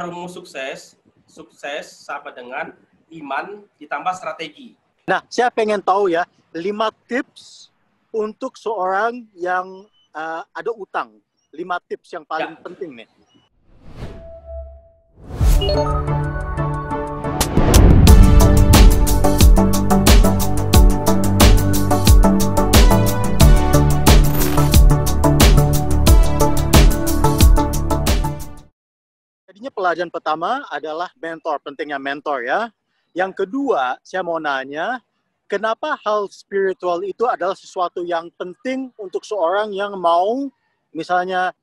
rumus 0.00 0.32
sukses, 0.32 0.96
sukses 1.28 1.84
sama 1.84 2.32
dengan 2.32 2.72
iman 3.12 3.60
ditambah 3.76 4.16
strategi. 4.16 4.72
Nah, 5.04 5.20
saya 5.28 5.52
pengen 5.52 5.84
tahu 5.84 6.08
ya, 6.08 6.24
lima 6.56 6.88
tips 7.04 7.68
untuk 8.08 8.56
seorang 8.56 9.28
yang 9.36 9.84
uh, 10.16 10.48
ada 10.56 10.72
utang. 10.72 11.20
Lima 11.52 11.76
tips 11.84 12.08
yang 12.08 12.24
paling 12.24 12.56
ya. 12.56 12.64
penting 12.64 13.04
nih. 13.04 13.08
Jadinya 29.62 29.78
pelajaran 29.78 30.10
pertama 30.10 30.66
adalah 30.74 31.06
mentor, 31.22 31.62
pentingnya 31.62 31.94
mentor 31.94 32.42
ya. 32.42 32.66
Yang 33.14 33.46
kedua, 33.46 33.94
saya 34.02 34.18
mau 34.26 34.42
nanya, 34.42 34.98
kenapa 35.46 35.94
hal 36.02 36.26
spiritual 36.34 36.98
itu 37.06 37.30
adalah 37.30 37.54
sesuatu 37.54 38.02
yang 38.02 38.26
penting 38.34 38.90
untuk 38.98 39.22
seorang 39.22 39.70
yang 39.70 39.94
mau 39.94 40.50
misalnya 40.90 41.54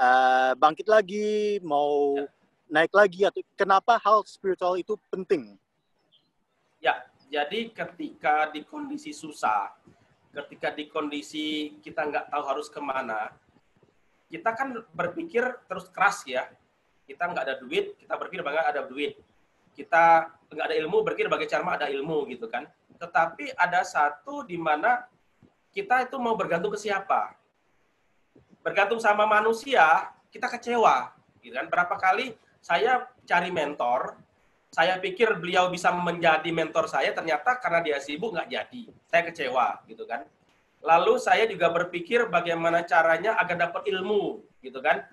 uh, 0.00 0.56
bangkit 0.56 0.88
lagi, 0.88 1.60
mau 1.60 2.16
ya. 2.16 2.24
naik 2.72 2.96
lagi 2.96 3.28
atau 3.28 3.44
kenapa 3.52 4.00
hal 4.00 4.24
spiritual 4.24 4.80
itu 4.80 4.96
penting? 5.12 5.60
Ya, 6.80 7.04
jadi 7.28 7.68
ketika 7.68 8.48
di 8.48 8.64
kondisi 8.64 9.12
susah, 9.12 9.76
ketika 10.32 10.72
di 10.72 10.88
kondisi 10.88 11.76
kita 11.84 12.00
nggak 12.00 12.32
tahu 12.32 12.48
harus 12.48 12.72
ke 12.72 12.80
mana, 12.80 13.28
kita 14.32 14.56
kan 14.56 14.72
berpikir 14.96 15.44
terus 15.68 15.92
keras 15.92 16.24
ya, 16.24 16.48
kita 17.06 17.30
nggak 17.30 17.44
ada 17.46 17.56
duit, 17.62 17.94
kita 17.96 18.18
berpikir 18.18 18.42
bahwa 18.42 18.66
ada 18.66 18.82
duit. 18.82 19.14
Kita 19.72 20.26
nggak 20.50 20.66
ada 20.66 20.76
ilmu, 20.82 21.06
berpikir 21.06 21.30
bagaimana 21.30 21.78
cara 21.78 21.78
ada 21.78 21.88
ilmu 21.88 22.26
gitu 22.28 22.50
kan. 22.50 22.66
Tetapi 22.98 23.54
ada 23.54 23.86
satu 23.86 24.42
di 24.42 24.58
mana 24.58 25.06
kita 25.70 26.02
itu 26.10 26.18
mau 26.18 26.34
bergantung 26.34 26.74
ke 26.74 26.80
siapa. 26.82 27.38
Bergantung 28.66 28.98
sama 28.98 29.22
manusia, 29.24 30.10
kita 30.34 30.50
kecewa. 30.50 31.14
Gitu 31.38 31.54
kan. 31.54 31.70
Berapa 31.70 31.94
kali 31.94 32.34
saya 32.58 33.06
cari 33.22 33.54
mentor, 33.54 34.18
saya 34.74 34.98
pikir 34.98 35.38
beliau 35.38 35.70
bisa 35.70 35.94
menjadi 35.94 36.50
mentor 36.50 36.90
saya, 36.90 37.14
ternyata 37.14 37.62
karena 37.62 37.80
dia 37.86 37.98
sibuk 38.02 38.34
nggak 38.34 38.50
jadi. 38.50 38.82
Saya 39.06 39.22
kecewa, 39.30 39.86
gitu 39.86 40.02
kan. 40.08 40.26
Lalu 40.82 41.22
saya 41.22 41.46
juga 41.46 41.70
berpikir 41.70 42.26
bagaimana 42.26 42.82
caranya 42.82 43.38
agar 43.38 43.70
dapat 43.70 43.86
ilmu, 43.92 44.42
gitu 44.64 44.82
kan 44.82 45.06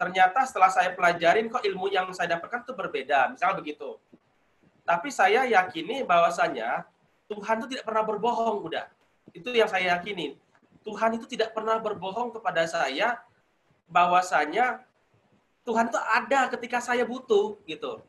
ternyata 0.00 0.48
setelah 0.48 0.72
saya 0.72 0.96
pelajarin 0.96 1.52
kok 1.52 1.60
ilmu 1.60 1.92
yang 1.92 2.08
saya 2.16 2.40
dapatkan 2.40 2.64
itu 2.64 2.72
berbeda, 2.72 3.36
misalnya 3.36 3.60
begitu. 3.60 4.00
Tapi 4.80 5.12
saya 5.12 5.44
yakini 5.44 6.08
bahwasanya 6.08 6.88
Tuhan 7.28 7.60
itu 7.60 7.76
tidak 7.76 7.84
pernah 7.84 8.08
berbohong, 8.08 8.64
udah. 8.64 8.88
Itu 9.36 9.52
yang 9.52 9.68
saya 9.68 10.00
yakini. 10.00 10.40
Tuhan 10.80 11.20
itu 11.20 11.28
tidak 11.28 11.52
pernah 11.52 11.76
berbohong 11.76 12.32
kepada 12.32 12.64
saya 12.64 13.20
bahwasanya 13.92 14.80
Tuhan 15.68 15.92
itu 15.92 16.00
ada 16.00 16.48
ketika 16.48 16.80
saya 16.80 17.04
butuh, 17.04 17.60
gitu. 17.68 18.00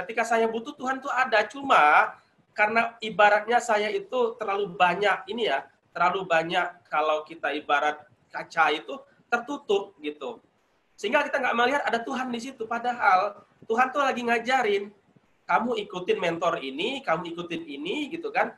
Ketika 0.00 0.24
saya 0.24 0.48
butuh 0.48 0.72
Tuhan 0.72 0.96
itu 0.96 1.12
ada, 1.12 1.44
cuma 1.44 2.16
karena 2.56 2.96
ibaratnya 3.04 3.60
saya 3.60 3.92
itu 3.92 4.32
terlalu 4.40 4.72
banyak 4.72 5.28
ini 5.28 5.52
ya, 5.52 5.68
terlalu 5.92 6.24
banyak 6.24 6.88
kalau 6.88 7.20
kita 7.28 7.52
ibarat 7.52 8.00
kaca 8.32 8.72
itu 8.72 8.96
tertutup 9.28 9.92
gitu 10.00 10.40
sehingga 10.98 11.22
kita 11.22 11.38
nggak 11.38 11.54
melihat 11.54 11.82
ada 11.86 12.02
Tuhan 12.02 12.26
di 12.34 12.42
situ. 12.42 12.66
Padahal 12.66 13.46
Tuhan 13.70 13.94
tuh 13.94 14.02
lagi 14.02 14.26
ngajarin, 14.26 14.90
kamu 15.46 15.78
ikutin 15.86 16.18
mentor 16.18 16.58
ini, 16.58 17.06
kamu 17.06 17.38
ikutin 17.38 17.62
ini, 17.70 18.10
gitu 18.10 18.34
kan? 18.34 18.50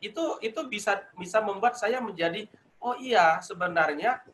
Itu 0.00 0.40
itu 0.40 0.64
bisa 0.64 1.04
bisa 1.20 1.44
membuat 1.44 1.76
saya 1.76 2.00
menjadi, 2.00 2.48
oh 2.80 2.96
iya 2.96 3.36
sebenarnya 3.44 4.24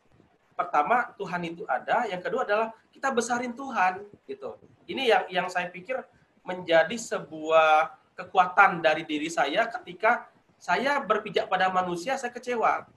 pertama 0.55 1.11
Tuhan 1.19 1.43
itu 1.43 1.67
ada, 1.67 2.07
yang 2.07 2.23
kedua 2.23 2.47
adalah 2.47 2.71
kita 2.95 3.11
besarin 3.11 3.51
Tuhan, 3.51 3.99
gitu. 4.31 4.55
Ini 4.87 5.03
yang 5.11 5.23
yang 5.27 5.47
saya 5.51 5.67
pikir 5.67 5.99
menjadi 6.47 6.95
sebuah 6.95 7.99
kekuatan 8.15 8.79
dari 8.79 9.03
diri 9.03 9.27
saya 9.27 9.67
ketika 9.67 10.31
saya 10.55 11.03
berpijak 11.03 11.51
pada 11.51 11.67
manusia, 11.67 12.15
saya 12.15 12.31
kecewa. 12.31 12.87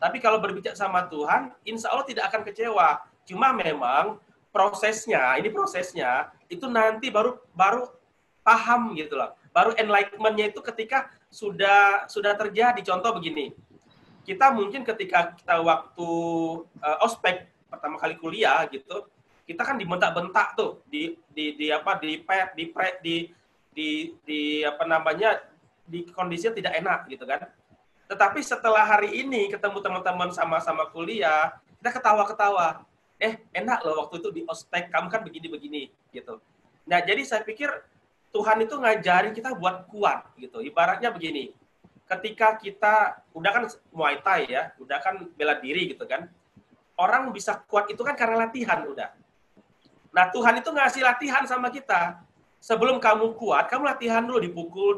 Tapi 0.00 0.24
kalau 0.24 0.40
berpijak 0.40 0.72
sama 0.72 1.04
Tuhan, 1.04 1.52
insya 1.68 1.92
Allah 1.92 2.08
tidak 2.08 2.32
akan 2.32 2.42
kecewa 2.48 3.12
Cuma 3.24 3.52
memang 3.56 4.20
prosesnya, 4.54 5.34
ini 5.40 5.50
prosesnya 5.50 6.30
itu 6.46 6.70
nanti 6.70 7.10
baru 7.10 7.40
baru 7.56 7.90
paham 8.44 8.94
gitu 8.94 9.16
loh. 9.18 9.34
Baru 9.50 9.72
enlightenment-nya 9.74 10.52
itu 10.52 10.60
ketika 10.62 11.10
sudah 11.32 12.06
sudah 12.06 12.36
terjadi. 12.38 12.78
Contoh 12.84 13.16
begini. 13.16 13.50
Kita 14.24 14.52
mungkin 14.54 14.86
ketika 14.86 15.36
kita 15.36 15.60
waktu 15.60 16.08
uh, 16.80 17.04
ospek 17.04 17.50
pertama 17.68 18.00
kali 18.00 18.16
kuliah 18.16 18.64
gitu, 18.72 19.08
kita 19.44 19.60
kan 19.66 19.76
dibentak-bentak 19.76 20.56
tuh 20.56 20.80
di 20.88 21.18
di 21.28 21.58
di 21.58 21.66
apa 21.68 22.00
di 22.00 22.22
pet 22.24 22.56
di 22.56 22.64
pre 22.72 23.00
di 23.04 23.28
di 23.74 24.16
di 24.24 24.64
apa 24.64 24.86
namanya 24.88 25.44
di 25.84 26.08
kondisinya 26.08 26.56
tidak 26.56 26.72
enak 26.80 27.00
gitu 27.12 27.28
kan. 27.28 27.44
Tetapi 28.08 28.40
setelah 28.40 28.84
hari 28.84 29.12
ini 29.24 29.52
ketemu 29.52 29.80
teman-teman 29.80 30.32
sama-sama 30.32 30.88
kuliah, 30.88 31.56
kita 31.80 32.00
ketawa-ketawa 32.00 32.84
eh 33.18 33.38
enak 33.54 33.86
loh 33.86 34.06
waktu 34.06 34.18
itu 34.18 34.28
di 34.34 34.40
ospek 34.46 34.90
kamu 34.90 35.06
kan 35.06 35.20
begini-begini 35.22 35.90
gitu. 36.10 36.42
Nah 36.86 36.98
jadi 37.00 37.22
saya 37.22 37.42
pikir 37.46 37.70
Tuhan 38.34 38.58
itu 38.66 38.74
ngajarin 38.74 39.30
kita 39.30 39.54
buat 39.54 39.86
kuat 39.86 40.34
gitu. 40.42 40.58
Ibaratnya 40.58 41.14
begini, 41.14 41.54
ketika 42.10 42.58
kita 42.58 43.22
udah 43.30 43.50
kan 43.54 43.64
Muay 43.94 44.18
Thai 44.18 44.50
ya, 44.50 44.74
udah 44.82 44.98
kan 44.98 45.22
bela 45.38 45.54
diri 45.62 45.94
gitu 45.94 46.02
kan. 46.02 46.26
Orang 46.98 47.30
bisa 47.30 47.62
kuat 47.70 47.86
itu 47.90 48.02
kan 48.02 48.18
karena 48.18 48.46
latihan 48.46 48.82
udah. 48.86 49.14
Nah 50.10 50.30
Tuhan 50.34 50.58
itu 50.58 50.70
ngasih 50.70 51.02
latihan 51.06 51.42
sama 51.46 51.70
kita. 51.70 52.22
Sebelum 52.64 52.96
kamu 52.96 53.36
kuat, 53.36 53.68
kamu 53.68 53.84
latihan 53.84 54.24
dulu 54.24 54.40
dipukul, 54.40 54.96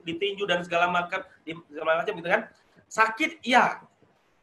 ditinju 0.00 0.48
dan 0.48 0.64
segala 0.64 0.88
macam, 0.88 1.20
segala 1.68 2.00
macam 2.00 2.12
gitu 2.16 2.24
kan. 2.24 2.48
Sakit, 2.88 3.44
iya. 3.44 3.84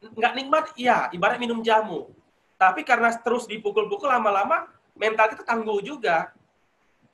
Nggak 0.06 0.34
nikmat, 0.38 0.66
iya. 0.78 1.09
Ibarat 1.09 1.41
minum 1.41 1.66
jamu 1.66 2.13
tapi 2.59 2.84
karena 2.84 3.08
terus 3.16 3.47
dipukul-pukul 3.47 4.12
lama-lama 4.12 4.68
mental 5.00 5.31
kita 5.31 5.47
tangguh 5.47 5.80
juga. 5.80 6.36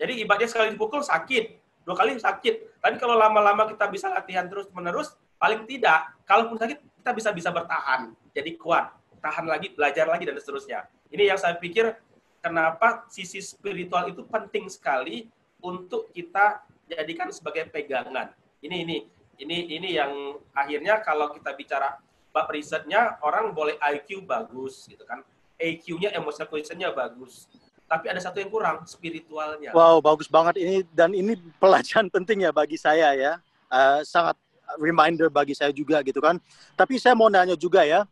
Jadi 0.02 0.26
ibaratnya 0.26 0.50
sekali 0.50 0.74
dipukul 0.74 1.06
sakit, 1.06 1.62
dua 1.86 1.94
kali 1.94 2.18
sakit. 2.18 2.82
Tapi 2.82 2.98
kalau 2.98 3.14
lama-lama 3.14 3.70
kita 3.70 3.86
bisa 3.88 4.10
latihan 4.10 4.50
terus-menerus, 4.50 5.14
paling 5.38 5.70
tidak, 5.70 6.18
kalaupun 6.26 6.58
sakit 6.58 6.82
kita 6.82 7.12
bisa 7.14 7.30
bisa 7.30 7.50
bertahan, 7.54 8.10
jadi 8.34 8.58
kuat, 8.58 8.90
tahan 9.22 9.46
lagi, 9.46 9.70
belajar 9.78 10.10
lagi 10.10 10.26
dan 10.26 10.36
seterusnya. 10.42 10.90
Ini 11.14 11.30
yang 11.30 11.40
saya 11.40 11.56
pikir 11.62 11.94
kenapa 12.42 13.06
sisi 13.08 13.38
spiritual 13.40 14.10
itu 14.10 14.26
penting 14.26 14.66
sekali 14.66 15.30
untuk 15.62 16.10
kita 16.10 16.66
jadikan 16.90 17.30
sebagai 17.30 17.70
pegangan. 17.70 18.34
Ini 18.66 18.82
ini 18.82 18.98
ini 19.38 19.58
ini 19.78 19.90
yang 19.94 20.42
akhirnya 20.58 21.06
kalau 21.06 21.30
kita 21.32 21.54
bicara 21.54 22.02
bab 22.34 22.50
risetnya 22.50 23.22
orang 23.22 23.54
boleh 23.56 23.78
IQ 23.80 24.28
bagus 24.28 24.90
gitu 24.92 25.08
kan 25.08 25.24
EQ-nya, 25.60 26.12
emotional 26.16 26.50
quotient-nya 26.52 26.92
bagus. 26.92 27.48
Tapi 27.86 28.10
ada 28.10 28.18
satu 28.18 28.42
yang 28.42 28.50
kurang, 28.50 28.82
spiritualnya. 28.90 29.70
Wow, 29.72 30.02
bagus 30.02 30.26
banget 30.26 30.58
ini 30.58 30.82
dan 30.92 31.14
ini 31.14 31.38
pelajaran 31.62 32.10
penting 32.16 32.44
ya 32.44 32.52
bagi 32.52 32.76
saya 32.76 33.14
ya. 33.14 33.34
Uh, 33.70 34.02
sangat 34.06 34.38
reminder 34.82 35.30
bagi 35.30 35.54
saya 35.54 35.70
juga 35.70 36.02
gitu 36.02 36.18
kan. 36.18 36.42
Tapi 36.74 36.98
saya 36.98 37.14
mau 37.14 37.30
nanya 37.30 37.54
juga 37.54 37.86
ya, 37.86 38.10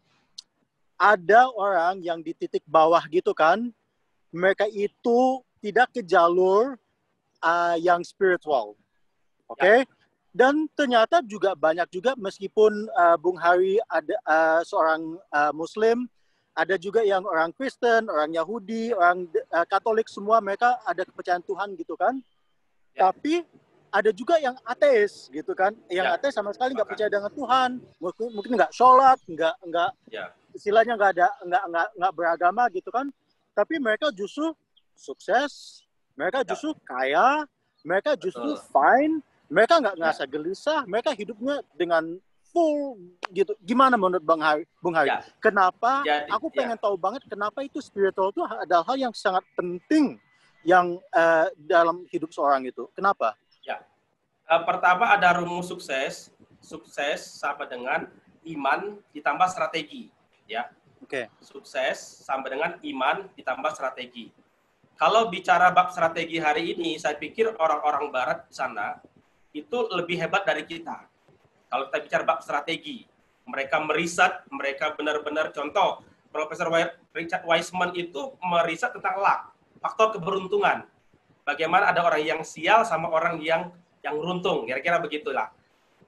ada 0.98 1.50
orang 1.52 2.00
yang 2.00 2.22
di 2.22 2.32
titik 2.38 2.62
bawah 2.70 3.02
gitu 3.10 3.34
kan, 3.34 3.74
mereka 4.30 4.70
itu 4.70 5.42
tidak 5.60 5.90
ke 5.92 6.02
jalur 6.06 6.78
uh, 7.42 7.76
yang 7.82 8.06
spiritual. 8.06 8.78
Oke? 9.50 9.60
Okay? 9.60 9.80
Ya. 9.84 10.02
Dan 10.34 10.66
ternyata 10.74 11.22
juga 11.22 11.54
banyak 11.54 11.86
juga 11.94 12.18
meskipun 12.18 12.90
uh, 12.98 13.14
Bung 13.22 13.38
Hari 13.38 13.78
ada 13.86 14.18
uh, 14.26 14.62
seorang 14.66 15.22
uh, 15.30 15.54
muslim 15.54 16.10
ada 16.54 16.76
juga 16.78 17.02
yang 17.02 17.26
orang 17.26 17.50
Kristen, 17.54 18.06
orang 18.10 18.30
Yahudi, 18.30 18.94
orang 18.94 19.26
uh, 19.50 19.66
Katolik 19.66 20.06
semua 20.06 20.38
mereka 20.38 20.78
ada 20.86 21.02
kepercayaan 21.02 21.42
Tuhan 21.42 21.74
gitu 21.74 21.98
kan. 21.98 22.22
Ya. 22.94 23.10
Tapi 23.10 23.42
ada 23.94 24.10
juga 24.10 24.42
yang 24.42 24.58
ateis 24.66 25.30
gitu 25.30 25.54
kan, 25.54 25.74
yang 25.90 26.10
ya. 26.10 26.18
ateis 26.18 26.34
sama 26.34 26.50
sekali 26.50 26.74
nggak 26.74 26.90
percaya 26.90 27.10
dengan 27.14 27.30
Tuhan, 27.30 27.78
mungkin 28.02 28.28
mungkin 28.34 28.52
nggak 28.58 28.74
sholat, 28.74 29.22
nggak 29.30 29.54
nggak 29.70 29.92
ya. 30.10 30.34
istilahnya 30.50 30.98
nggak 30.98 31.12
ada 31.14 31.30
nggak 31.46 31.64
nggak 31.70 31.88
nggak 32.02 32.14
beragama 32.18 32.64
gitu 32.74 32.90
kan. 32.90 33.14
Tapi 33.54 33.78
mereka 33.78 34.10
justru 34.10 34.50
sukses, 34.98 35.86
mereka 36.18 36.42
ya. 36.42 36.54
justru 36.54 36.74
ya. 36.74 36.82
kaya, 36.90 37.30
mereka 37.86 38.18
justru 38.18 38.58
Betul. 38.58 38.66
fine, 38.74 39.16
mereka 39.46 39.78
nggak 39.78 39.94
ya. 39.94 40.00
ngerasa 40.02 40.24
gelisah, 40.26 40.80
mereka 40.90 41.10
hidupnya 41.14 41.62
dengan 41.78 42.18
full 42.54 43.02
gitu. 43.34 43.58
Gimana 43.66 43.98
menurut 43.98 44.22
Bang 44.22 44.40
Hari? 44.40 44.64
Bung 44.78 44.94
Hari? 44.94 45.10
Ya. 45.10 45.26
Kenapa? 45.42 46.06
Jadi, 46.06 46.30
aku 46.30 46.48
ya. 46.54 46.56
pengen 46.62 46.78
ya. 46.78 46.84
tahu 46.86 46.96
banget 46.96 47.22
kenapa 47.26 47.60
itu 47.66 47.82
spiritual 47.82 48.30
itu 48.30 48.46
adalah 48.46 48.86
hal 48.86 48.98
yang 49.02 49.12
sangat 49.12 49.42
penting 49.58 50.22
yang 50.64 51.02
uh, 51.12 51.50
dalam 51.68 52.06
hidup 52.14 52.30
seorang 52.32 52.64
itu? 52.64 52.88
Kenapa? 52.94 53.36
Ya, 53.66 53.82
uh, 54.48 54.62
pertama 54.64 55.10
ada 55.12 55.34
rumus 55.36 55.68
sukses. 55.68 56.30
Sukses 56.64 57.20
sama 57.20 57.68
dengan 57.68 58.08
iman 58.48 58.96
ditambah 59.12 59.52
strategi, 59.52 60.08
ya. 60.48 60.72
Oke. 61.04 61.28
Okay. 61.28 61.44
Sukses 61.44 62.00
sama 62.24 62.48
dengan 62.48 62.80
iman 62.80 63.28
ditambah 63.36 63.76
strategi. 63.76 64.32
Kalau 64.96 65.28
bicara 65.28 65.68
bab 65.76 65.92
strategi 65.92 66.40
hari 66.40 66.72
ini, 66.72 66.96
saya 66.96 67.20
pikir 67.20 67.52
orang-orang 67.60 68.08
Barat 68.08 68.48
di 68.48 68.56
sana 68.56 68.96
itu 69.52 69.92
lebih 69.92 70.16
hebat 70.16 70.48
dari 70.48 70.64
kita. 70.64 71.04
Kalau 71.74 71.90
kita 71.90 72.06
bicara 72.06 72.22
bab 72.22 72.46
strategi, 72.46 73.02
mereka 73.50 73.82
meriset, 73.82 74.46
mereka 74.54 74.94
benar-benar 74.94 75.50
contoh. 75.50 76.06
Profesor 76.30 76.70
Richard 77.18 77.42
Wiseman 77.50 77.98
itu 77.98 78.38
meriset 78.46 78.94
tentang 78.94 79.18
luck, 79.18 79.58
faktor 79.82 80.14
keberuntungan. 80.14 80.86
Bagaimana 81.42 81.90
ada 81.90 82.06
orang 82.06 82.22
yang 82.22 82.42
sial 82.46 82.86
sama 82.86 83.10
orang 83.10 83.42
yang 83.42 83.74
yang 84.06 84.22
runtung, 84.22 84.70
kira-kira 84.70 85.02
begitulah. 85.02 85.50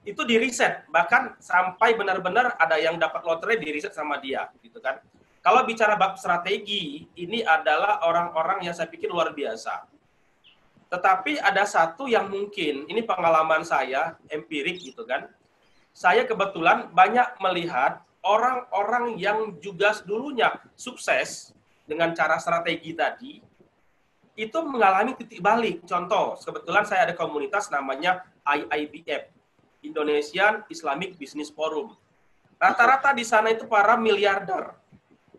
Itu 0.06 0.22
di 0.22 0.38
riset, 0.38 0.86
bahkan 0.86 1.34
sampai 1.42 1.98
benar-benar 1.98 2.54
ada 2.62 2.78
yang 2.78 2.94
dapat 2.94 3.26
lotre 3.26 3.58
di 3.58 3.66
riset 3.74 3.90
sama 3.90 4.22
dia, 4.22 4.46
gitu 4.62 4.78
kan. 4.78 5.02
Kalau 5.42 5.66
bicara 5.66 5.98
bab 5.98 6.14
strategi, 6.14 7.10
ini 7.18 7.42
adalah 7.42 8.06
orang-orang 8.06 8.70
yang 8.70 8.74
saya 8.74 8.86
pikir 8.86 9.10
luar 9.10 9.34
biasa. 9.34 9.82
Tetapi 10.94 11.42
ada 11.42 11.66
satu 11.66 12.06
yang 12.06 12.30
mungkin, 12.30 12.86
ini 12.86 13.02
pengalaman 13.02 13.66
saya, 13.66 14.14
empirik 14.30 14.78
gitu 14.78 15.02
kan. 15.02 15.26
Saya 15.96 16.28
kebetulan 16.28 16.92
banyak 16.92 17.40
melihat 17.40 18.04
orang-orang 18.20 19.16
yang 19.16 19.56
juga 19.64 19.96
dulunya 20.04 20.52
sukses 20.76 21.56
dengan 21.88 22.12
cara 22.12 22.36
strategi 22.36 22.92
tadi, 22.92 23.40
itu 24.36 24.58
mengalami 24.60 25.16
titik 25.16 25.40
balik. 25.40 25.88
Contoh, 25.88 26.36
kebetulan 26.36 26.84
saya 26.84 27.08
ada 27.08 27.16
komunitas 27.16 27.72
namanya 27.72 28.28
IIBF, 28.44 29.32
Indonesian 29.80 30.68
Islamic 30.68 31.16
Business 31.16 31.48
Forum. 31.48 31.96
Rata-rata 32.60 33.16
di 33.16 33.24
sana 33.24 33.56
itu 33.56 33.64
para 33.64 33.96
miliarder, 33.96 34.76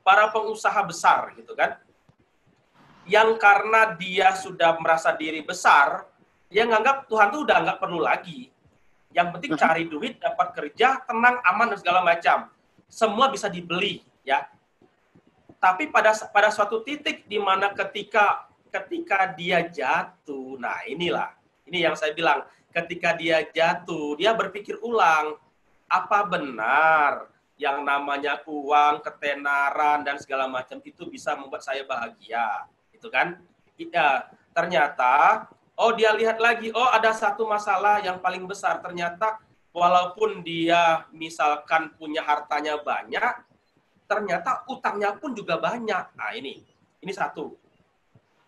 para 0.01 0.33
pengusaha 0.33 0.81
besar 0.81 1.37
gitu 1.37 1.53
kan 1.53 1.77
yang 3.07 3.35
karena 3.39 3.95
dia 3.95 4.35
sudah 4.35 4.79
merasa 4.79 5.15
diri 5.15 5.43
besar 5.43 6.07
dia 6.47 6.63
nganggap 6.67 7.07
Tuhan 7.11 7.27
tuh 7.31 7.43
udah 7.43 7.57
nggak 7.63 7.79
perlu 7.79 7.99
lagi 8.03 8.51
yang 9.17 9.33
penting 9.33 9.57
cari 9.57 9.89
duit 9.89 10.21
dapat 10.21 10.53
kerja 10.53 11.01
tenang 11.09 11.41
aman 11.41 11.73
dan 11.73 11.77
segala 11.81 12.05
macam. 12.05 12.53
Semua 12.85 13.33
bisa 13.33 13.49
dibeli 13.49 14.05
ya. 14.21 14.45
Tapi 15.57 15.89
pada 15.89 16.13
pada 16.29 16.53
suatu 16.53 16.85
titik 16.85 17.25
di 17.25 17.41
mana 17.41 17.73
ketika 17.73 18.45
ketika 18.69 19.33
dia 19.33 19.65
jatuh 19.65 20.61
nah 20.61 20.85
inilah. 20.85 21.33
Ini 21.65 21.89
yang 21.89 21.97
saya 21.97 22.13
bilang 22.13 22.45
ketika 22.69 23.17
dia 23.17 23.41
jatuh 23.41 24.13
dia 24.21 24.37
berpikir 24.37 24.77
ulang 24.85 25.33
apa 25.89 26.21
benar 26.29 27.25
yang 27.57 27.81
namanya 27.81 28.37
uang, 28.45 29.01
ketenaran 29.01 30.05
dan 30.05 30.21
segala 30.21 30.45
macam 30.45 30.77
itu 30.85 31.09
bisa 31.09 31.33
membuat 31.33 31.65
saya 31.65 31.81
bahagia, 31.89 32.69
itu 32.93 33.09
kan? 33.09 33.41
Ya, 33.81 34.29
ternyata 34.53 35.45
oh 35.77 35.91
dia 35.93 36.11
lihat 36.17 36.41
lagi, 36.41 36.73
oh 36.73 36.89
ada 36.89 37.13
satu 37.13 37.45
masalah 37.45 38.01
yang 38.01 38.17
paling 38.17 38.43
besar 38.49 38.81
ternyata 38.81 39.37
walaupun 39.71 40.41
dia 40.41 41.05
misalkan 41.13 41.93
punya 41.95 42.25
hartanya 42.25 42.81
banyak, 42.81 43.45
ternyata 44.09 44.65
utangnya 44.67 45.13
pun 45.15 45.37
juga 45.37 45.61
banyak. 45.61 46.17
Nah, 46.17 46.31
ini. 46.33 46.65
Ini 46.97 47.13
satu. 47.13 47.53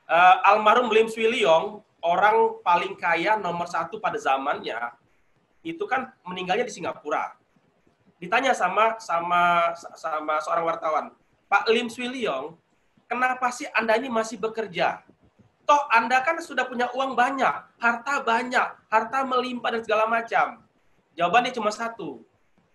Uh, 0.10 0.36
almarhum 0.42 0.90
Lim 0.90 1.06
Swee 1.06 1.30
Leong, 1.30 1.86
orang 2.02 2.58
paling 2.66 2.98
kaya 2.98 3.38
nomor 3.38 3.70
satu 3.70 4.02
pada 4.02 4.18
zamannya, 4.18 4.90
itu 5.62 5.86
kan 5.86 6.10
meninggalnya 6.26 6.66
di 6.66 6.74
Singapura 6.74 7.40
ditanya 8.20 8.52
sama 8.52 9.00
sama 9.00 9.72
sama 9.96 10.44
seorang 10.44 10.66
wartawan, 10.68 11.06
Pak 11.48 11.72
Lim 11.72 11.88
Swee 11.88 12.12
Leong, 12.12 12.60
kenapa 13.08 13.48
sih 13.50 13.66
Anda 13.72 13.96
ini 13.96 14.12
masih 14.12 14.36
bekerja? 14.36 15.02
Toh 15.70 15.86
Anda 15.94 16.26
kan 16.26 16.42
sudah 16.42 16.66
punya 16.66 16.90
uang 16.98 17.14
banyak, 17.14 17.78
harta 17.78 18.26
banyak, 18.26 18.90
harta 18.90 19.22
melimpah 19.22 19.78
dan 19.78 19.86
segala 19.86 20.10
macam. 20.10 20.66
Jawabannya 21.14 21.54
cuma 21.54 21.70
satu. 21.70 22.26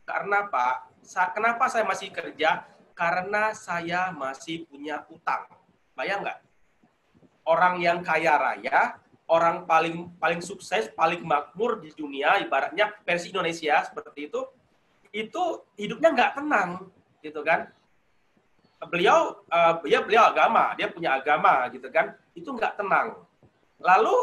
Karena 0.07 0.47
Pak, 0.47 1.03
kenapa 1.35 1.67
saya 1.67 1.83
masih 1.83 2.15
kerja? 2.15 2.63
Karena 2.95 3.51
saya 3.51 4.15
masih 4.15 4.63
punya 4.71 5.03
utang. 5.11 5.43
Bayang 5.99 6.23
nggak? 6.23 6.39
Orang 7.43 7.83
yang 7.83 7.99
kaya 8.07 8.39
raya, 8.39 8.95
orang 9.27 9.67
paling 9.67 10.15
paling 10.23 10.39
sukses, 10.39 10.87
paling 10.95 11.27
makmur 11.27 11.83
di 11.83 11.91
dunia, 11.99 12.39
ibaratnya 12.47 12.95
versi 13.03 13.35
Indonesia 13.35 13.83
seperti 13.91 14.31
itu, 14.31 14.41
itu 15.11 15.43
hidupnya 15.75 16.15
nggak 16.15 16.33
tenang 16.39 16.95
gitu 17.27 17.43
kan 17.43 17.75
beliau 18.91 19.41
uh, 19.49 19.81
ya 19.89 20.05
beliau 20.05 20.29
agama 20.29 20.77
dia 20.77 20.91
punya 20.93 21.17
agama 21.17 21.65
gitu 21.73 21.89
kan 21.89 22.15
itu 22.37 22.49
nggak 22.51 22.77
tenang. 22.77 23.17
Lalu 23.81 24.15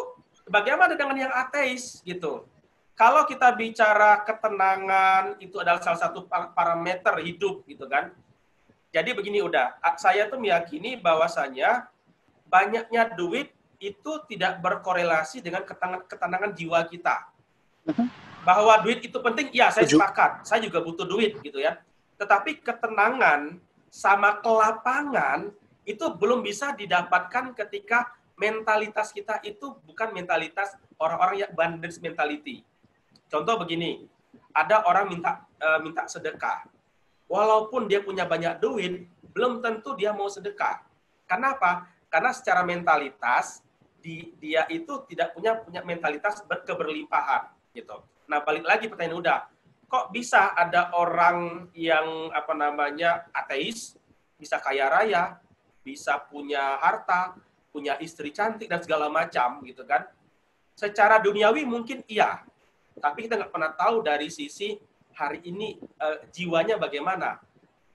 bagaimana 0.48 0.94
dengan 0.94 1.18
yang 1.18 1.34
ateis 1.34 2.04
gitu? 2.04 2.46
Kalau 2.94 3.26
kita 3.26 3.50
bicara 3.58 4.22
ketenangan 4.22 5.40
itu 5.42 5.58
adalah 5.58 5.82
salah 5.82 5.98
satu 5.98 6.28
parameter 6.30 7.18
hidup 7.26 7.66
gitu 7.66 7.90
kan. 7.90 8.14
Jadi 8.92 9.16
begini 9.16 9.40
udah 9.42 9.80
saya 9.96 10.28
tuh 10.28 10.38
meyakini 10.38 11.00
bahwasanya 11.00 11.88
banyaknya 12.52 13.16
duit 13.16 13.56
itu 13.82 14.12
tidak 14.30 14.62
berkorelasi 14.62 15.42
dengan 15.42 15.66
ketenangan, 15.66 16.06
ketenangan 16.06 16.52
jiwa 16.54 16.80
kita. 16.86 17.16
Mhm. 17.90 18.06
Bahwa 18.46 18.78
duit 18.86 19.02
itu 19.02 19.18
penting, 19.18 19.50
ya 19.50 19.74
saya 19.74 19.90
sepakat. 19.90 20.46
Saya 20.46 20.62
juga 20.62 20.84
butuh 20.84 21.08
duit 21.08 21.40
gitu 21.42 21.58
ya. 21.58 21.82
Tetapi 22.22 22.62
ketenangan 22.62 23.58
sama 23.92 24.40
kelapangan 24.40 25.52
itu 25.84 26.06
belum 26.16 26.40
bisa 26.40 26.72
didapatkan 26.72 27.52
ketika 27.52 28.16
mentalitas 28.40 29.12
kita 29.12 29.44
itu 29.44 29.76
bukan 29.84 30.16
mentalitas 30.16 30.80
orang-orang 30.96 31.44
yang 31.44 31.52
abundance 31.52 32.00
mentality. 32.00 32.64
Contoh 33.28 33.60
begini, 33.60 34.08
ada 34.56 34.88
orang 34.88 35.12
minta 35.12 35.44
uh, 35.60 35.80
minta 35.84 36.08
sedekah. 36.08 36.64
Walaupun 37.28 37.92
dia 37.92 38.00
punya 38.00 38.24
banyak 38.24 38.64
duit, 38.64 39.08
belum 39.36 39.60
tentu 39.60 39.96
dia 40.00 40.16
mau 40.16 40.32
sedekah. 40.32 40.84
Kenapa? 41.28 41.88
Karena 42.12 42.32
secara 42.36 42.64
mentalitas 42.64 43.64
di, 44.04 44.36
dia 44.40 44.68
itu 44.68 45.04
tidak 45.08 45.32
punya 45.32 45.56
punya 45.56 45.80
mentalitas 45.84 46.44
berkeberlimpahan 46.44 47.52
gitu. 47.72 48.04
Nah, 48.28 48.44
balik 48.44 48.68
lagi 48.68 48.92
pertanyaan 48.92 49.20
udah, 49.20 49.40
kok 49.92 50.16
bisa 50.16 50.56
ada 50.56 50.96
orang 50.96 51.68
yang 51.76 52.32
apa 52.32 52.56
namanya 52.56 53.28
ateis, 53.36 54.00
bisa 54.40 54.56
kaya 54.64 54.88
raya, 54.88 55.36
bisa 55.84 56.16
punya 56.32 56.80
harta, 56.80 57.36
punya 57.76 58.00
istri 58.00 58.32
cantik 58.32 58.72
dan 58.72 58.80
segala 58.80 59.12
macam 59.12 59.60
gitu 59.68 59.84
kan? 59.84 60.08
Secara 60.80 61.20
duniawi 61.20 61.68
mungkin 61.68 62.08
iya, 62.08 62.40
tapi 63.04 63.28
kita 63.28 63.36
nggak 63.36 63.52
pernah 63.52 63.76
tahu 63.76 64.00
dari 64.00 64.32
sisi 64.32 64.80
hari 65.12 65.44
ini 65.44 65.76
uh, 66.00 66.24
jiwanya 66.32 66.80
bagaimana, 66.80 67.44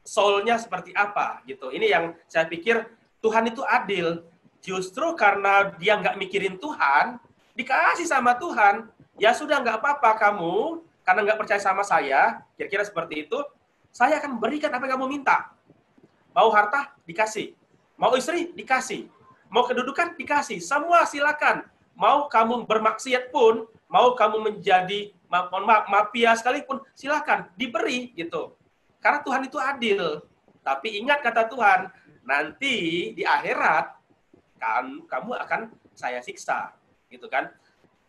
soulnya 0.04 0.60
seperti 0.60 0.92
apa 0.92 1.40
gitu. 1.48 1.72
Ini 1.72 1.86
yang 1.96 2.04
saya 2.28 2.44
pikir 2.44 2.84
Tuhan 3.24 3.48
itu 3.48 3.64
adil. 3.64 4.20
Justru 4.60 5.16
karena 5.16 5.72
dia 5.80 5.96
nggak 5.96 6.20
mikirin 6.20 6.60
Tuhan, 6.60 7.16
dikasih 7.56 8.04
sama 8.04 8.36
Tuhan, 8.36 8.90
ya 9.16 9.32
sudah 9.32 9.62
nggak 9.62 9.78
apa-apa 9.78 10.18
kamu, 10.18 10.82
karena 11.06 11.22
nggak 11.22 11.38
percaya 11.38 11.62
sama 11.62 11.86
saya, 11.86 12.42
kira-kira 12.58 12.82
seperti 12.82 13.30
itu, 13.30 13.38
saya 13.94 14.18
akan 14.18 14.42
berikan 14.42 14.74
apa 14.74 14.90
yang 14.90 14.98
kamu 14.98 15.06
minta. 15.06 15.54
Mau 16.34 16.50
harta, 16.50 16.98
dikasih. 17.06 17.54
Mau 17.94 18.10
istri, 18.18 18.50
dikasih. 18.50 19.06
Mau 19.46 19.62
kedudukan, 19.70 20.18
dikasih. 20.18 20.58
Semua 20.58 21.06
silakan. 21.06 21.62
Mau 21.94 22.26
kamu 22.26 22.66
bermaksiat 22.66 23.30
pun, 23.30 23.70
mau 23.86 24.18
kamu 24.18 24.50
menjadi 24.50 25.14
ma 25.30 25.46
ma 25.48 25.86
mafia 25.86 26.34
sekalipun, 26.34 26.82
silakan. 26.92 27.46
Diberi, 27.54 28.10
gitu. 28.18 28.58
Karena 28.98 29.22
Tuhan 29.22 29.42
itu 29.46 29.56
adil. 29.62 30.26
Tapi 30.66 30.98
ingat 30.98 31.22
kata 31.22 31.46
Tuhan, 31.46 31.86
nanti 32.26 33.14
di 33.14 33.22
akhirat, 33.22 33.94
kan, 34.58 35.06
kamu 35.06 35.38
akan 35.38 35.60
saya 35.94 36.18
siksa. 36.18 36.74
Gitu 37.06 37.30
kan 37.30 37.54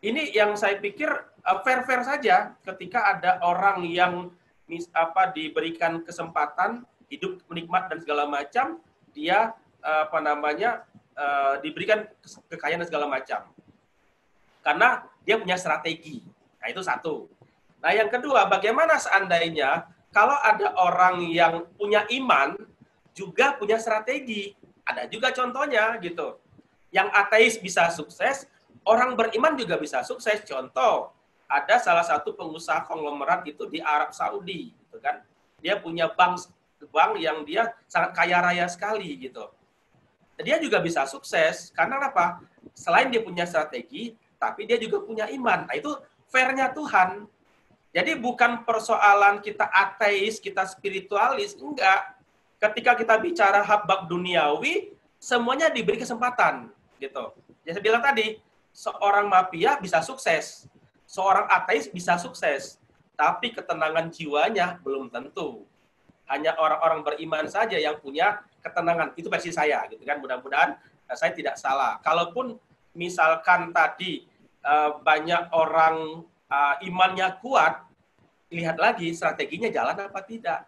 ini 0.01 0.29
yang 0.33 0.53
saya 0.53 0.77
pikir 0.77 1.09
uh, 1.41 1.59
fair-fair 1.65 2.05
saja 2.05 2.53
ketika 2.61 3.17
ada 3.17 3.41
orang 3.41 3.81
yang 3.89 4.29
mis, 4.69 4.85
apa 4.93 5.33
diberikan 5.33 6.05
kesempatan 6.05 6.85
hidup 7.07 7.41
menikmat 7.47 7.89
dan 7.89 7.97
segala 8.03 8.27
macam, 8.27 8.77
dia 9.15 9.55
uh, 9.81 10.01
apa 10.05 10.19
namanya 10.21 10.85
uh, 11.17 11.57
diberikan 11.63 12.05
kekayaan 12.51 12.83
dan 12.85 12.89
segala 12.89 13.07
macam. 13.09 13.49
Karena 14.61 15.07
dia 15.23 15.39
punya 15.39 15.55
strategi. 15.55 16.21
Nah, 16.59 16.67
itu 16.67 16.83
satu. 16.83 17.31
Nah, 17.79 17.95
yang 17.95 18.11
kedua, 18.11 18.45
bagaimana 18.51 18.99
seandainya 18.99 19.87
kalau 20.11 20.35
ada 20.43 20.75
orang 20.75 21.23
yang 21.31 21.63
punya 21.79 22.03
iman 22.11 22.59
juga 23.15 23.55
punya 23.55 23.79
strategi? 23.79 24.51
Ada 24.87 25.03
juga 25.11 25.35
contohnya 25.35 25.99
gitu 25.99 26.39
Yang 26.95 27.07
ateis 27.11 27.55
bisa 27.59 27.91
sukses, 27.91 28.47
orang 28.87 29.19
beriman 29.19 29.59
juga 29.59 29.75
bisa 29.75 30.01
sukses. 30.01 30.41
Contoh, 30.47 31.11
ada 31.47 31.75
salah 31.79 32.03
satu 32.03 32.31
pengusaha 32.35 32.87
konglomerat 32.87 33.43
itu 33.47 33.67
di 33.67 33.83
Arab 33.83 34.15
Saudi, 34.15 34.71
gitu 34.71 34.97
kan. 35.03 35.23
Dia 35.59 35.79
punya 35.79 36.07
bank 36.07 36.47
bank 36.93 37.17
yang 37.17 37.41
dia 37.41 37.73
sangat 37.89 38.13
kaya 38.13 38.37
raya 38.37 38.65
sekali 38.69 39.17
gitu. 39.17 39.49
Dia 40.37 40.61
juga 40.61 40.77
bisa 40.77 41.09
sukses 41.09 41.73
karena 41.73 41.97
apa? 41.97 42.45
Selain 42.77 43.09
dia 43.09 43.25
punya 43.25 43.49
strategi, 43.49 44.13
tapi 44.37 44.69
dia 44.69 44.77
juga 44.77 45.01
punya 45.01 45.25
iman. 45.33 45.65
Nah, 45.65 45.73
itu 45.73 45.89
fairnya 46.29 46.69
Tuhan. 46.69 47.25
Jadi 47.89 48.13
bukan 48.21 48.61
persoalan 48.61 49.41
kita 49.41 49.65
ateis, 49.65 50.37
kita 50.37 50.69
spiritualis, 50.69 51.57
enggak. 51.57 52.13
Ketika 52.61 52.93
kita 52.93 53.17
bicara 53.17 53.65
hak 53.65 54.05
duniawi, 54.05 54.93
semuanya 55.17 55.73
diberi 55.73 55.97
kesempatan, 55.97 56.69
gitu. 57.01 57.33
Yang 57.65 57.81
saya 57.81 57.85
bilang 57.85 58.03
tadi, 58.05 58.37
seorang 58.77 59.25
mafia 59.25 59.81
bisa 59.81 60.05
sukses, 60.05 60.69
seorang 61.09 61.49
ateis 61.49 61.89
bisa 61.89 62.13
sukses, 62.21 62.77
tapi 63.17 63.49
ketenangan 63.49 64.13
jiwanya 64.13 64.77
belum 64.85 65.09
tentu. 65.09 65.65
Hanya 66.29 66.53
orang-orang 66.61 67.01
beriman 67.01 67.49
saja 67.49 67.81
yang 67.81 67.97
punya 67.97 68.45
ketenangan. 68.61 69.17
Itu 69.17 69.33
versi 69.33 69.49
saya, 69.49 69.81
gitu 69.89 70.05
kan. 70.05 70.21
Mudah-mudahan 70.21 70.77
eh, 71.09 71.17
saya 71.17 71.33
tidak 71.33 71.57
salah. 71.57 71.97
Kalaupun 72.05 72.59
misalkan 72.93 73.73
tadi 73.73 74.25
uh, 74.65 74.97
banyak 75.01 75.53
orang 75.53 76.25
uh, 76.49 76.75
imannya 76.83 77.29
kuat, 77.41 77.81
lihat 78.53 78.77
lagi 78.77 79.13
strateginya 79.13 79.69
jalan 79.71 79.97
apa 79.97 80.19
tidak, 80.21 80.67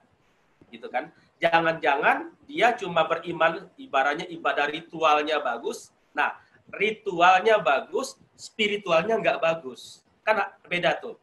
gitu 0.71 0.87
kan? 0.89 1.11
Jangan-jangan 1.43 2.33
dia 2.47 2.73
cuma 2.73 3.05
beriman, 3.05 3.67
ibaratnya 3.75 4.25
ibadah 4.31 4.69
ritualnya 4.71 5.43
bagus. 5.43 5.91
Nah, 6.15 6.37
ritualnya 6.73 7.61
bagus, 7.61 8.17
spiritualnya 8.37 9.17
nggak 9.17 9.41
bagus. 9.41 10.01
Kan 10.23 10.41
beda 10.65 10.97
tuh. 11.01 11.17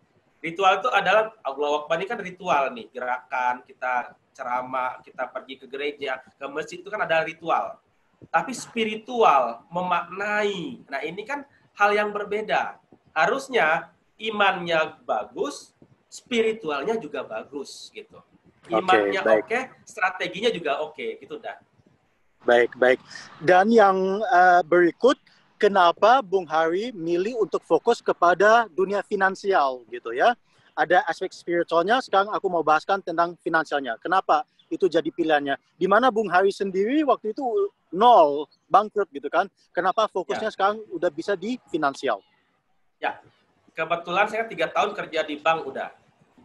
Ritual 0.44 0.78
itu 0.78 0.88
adalah 0.92 1.32
Allah 1.42 1.70
Akbar 1.82 1.96
ini 1.98 2.06
kan 2.06 2.20
ritual 2.20 2.70
nih, 2.70 2.86
gerakan 2.92 3.64
kita 3.66 4.14
ceramah, 4.36 5.00
kita 5.00 5.24
pergi 5.32 5.54
ke 5.56 5.66
gereja, 5.66 6.20
ke 6.20 6.44
masjid 6.46 6.78
itu 6.84 6.88
kan 6.92 7.02
ada 7.02 7.24
ritual. 7.24 7.80
Tapi 8.28 8.52
spiritual 8.52 9.64
memaknai. 9.72 10.84
Nah, 10.86 11.00
ini 11.02 11.24
kan 11.24 11.42
hal 11.74 11.90
yang 11.96 12.12
berbeda. 12.12 12.76
Harusnya 13.16 13.88
imannya 14.20 15.00
bagus, 15.08 15.72
spiritualnya 16.12 17.00
juga 17.00 17.24
bagus 17.24 17.88
gitu. 17.96 18.20
Imannya 18.68 19.22
oke, 19.22 19.30
okay, 19.30 19.40
okay, 19.40 19.62
strateginya 19.86 20.50
juga 20.52 20.82
oke, 20.84 20.96
okay, 20.96 21.10
gitu 21.22 21.38
dah. 21.38 21.56
Baik, 22.46 22.74
baik. 22.78 23.00
Dan 23.42 23.70
yang 23.74 24.22
uh, 24.22 24.62
berikut, 24.66 25.18
kenapa 25.56 26.20
Bung 26.20 26.44
Hari 26.46 26.92
milih 26.92 27.40
untuk 27.40 27.64
fokus 27.64 28.04
kepada 28.04 28.68
dunia 28.72 29.00
finansial 29.04 29.82
gitu 29.88 30.12
ya? 30.12 30.36
Ada 30.76 31.04
aspek 31.08 31.32
spiritualnya, 31.32 32.04
sekarang 32.04 32.28
aku 32.36 32.46
mau 32.52 32.60
bahaskan 32.60 33.00
tentang 33.00 33.32
finansialnya. 33.40 33.96
Kenapa 33.96 34.44
itu 34.68 34.84
jadi 34.92 35.08
pilihannya? 35.08 35.56
Di 35.80 35.88
mana 35.88 36.12
Bung 36.12 36.28
Hari 36.28 36.52
sendiri 36.52 37.00
waktu 37.08 37.32
itu 37.32 37.72
nol, 37.96 38.44
bangkrut 38.68 39.08
gitu 39.08 39.32
kan? 39.32 39.48
Kenapa 39.72 40.04
fokusnya 40.12 40.52
ya. 40.52 40.54
sekarang 40.54 40.84
udah 40.92 41.08
bisa 41.08 41.32
di 41.32 41.56
finansial? 41.72 42.20
Ya, 43.00 43.25
kebetulan 43.72 44.28
saya 44.28 44.44
tiga 44.44 44.68
tahun 44.68 44.92
kerja 44.92 45.25
di 45.25 45.40
bank 45.40 45.64
udah 45.64 45.88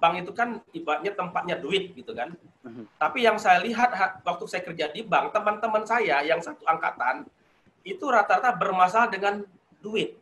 bank 0.01 0.25
itu 0.25 0.31
kan 0.33 0.57
ibaratnya 0.73 1.13
tempatnya 1.13 1.55
duit 1.61 1.93
gitu 1.93 2.17
kan. 2.17 2.33
Uh-huh. 2.65 2.89
Tapi 2.97 3.21
yang 3.21 3.37
saya 3.37 3.61
lihat 3.61 3.93
waktu 4.25 4.45
saya 4.49 4.65
kerja 4.65 4.89
di 4.89 5.05
bank, 5.05 5.29
teman-teman 5.29 5.85
saya 5.85 6.25
yang 6.25 6.41
satu 6.41 6.65
angkatan 6.65 7.29
itu 7.81 8.05
rata-rata 8.07 8.53
bermasalah 8.55 9.09
dengan 9.09 9.45
duit. 9.81 10.17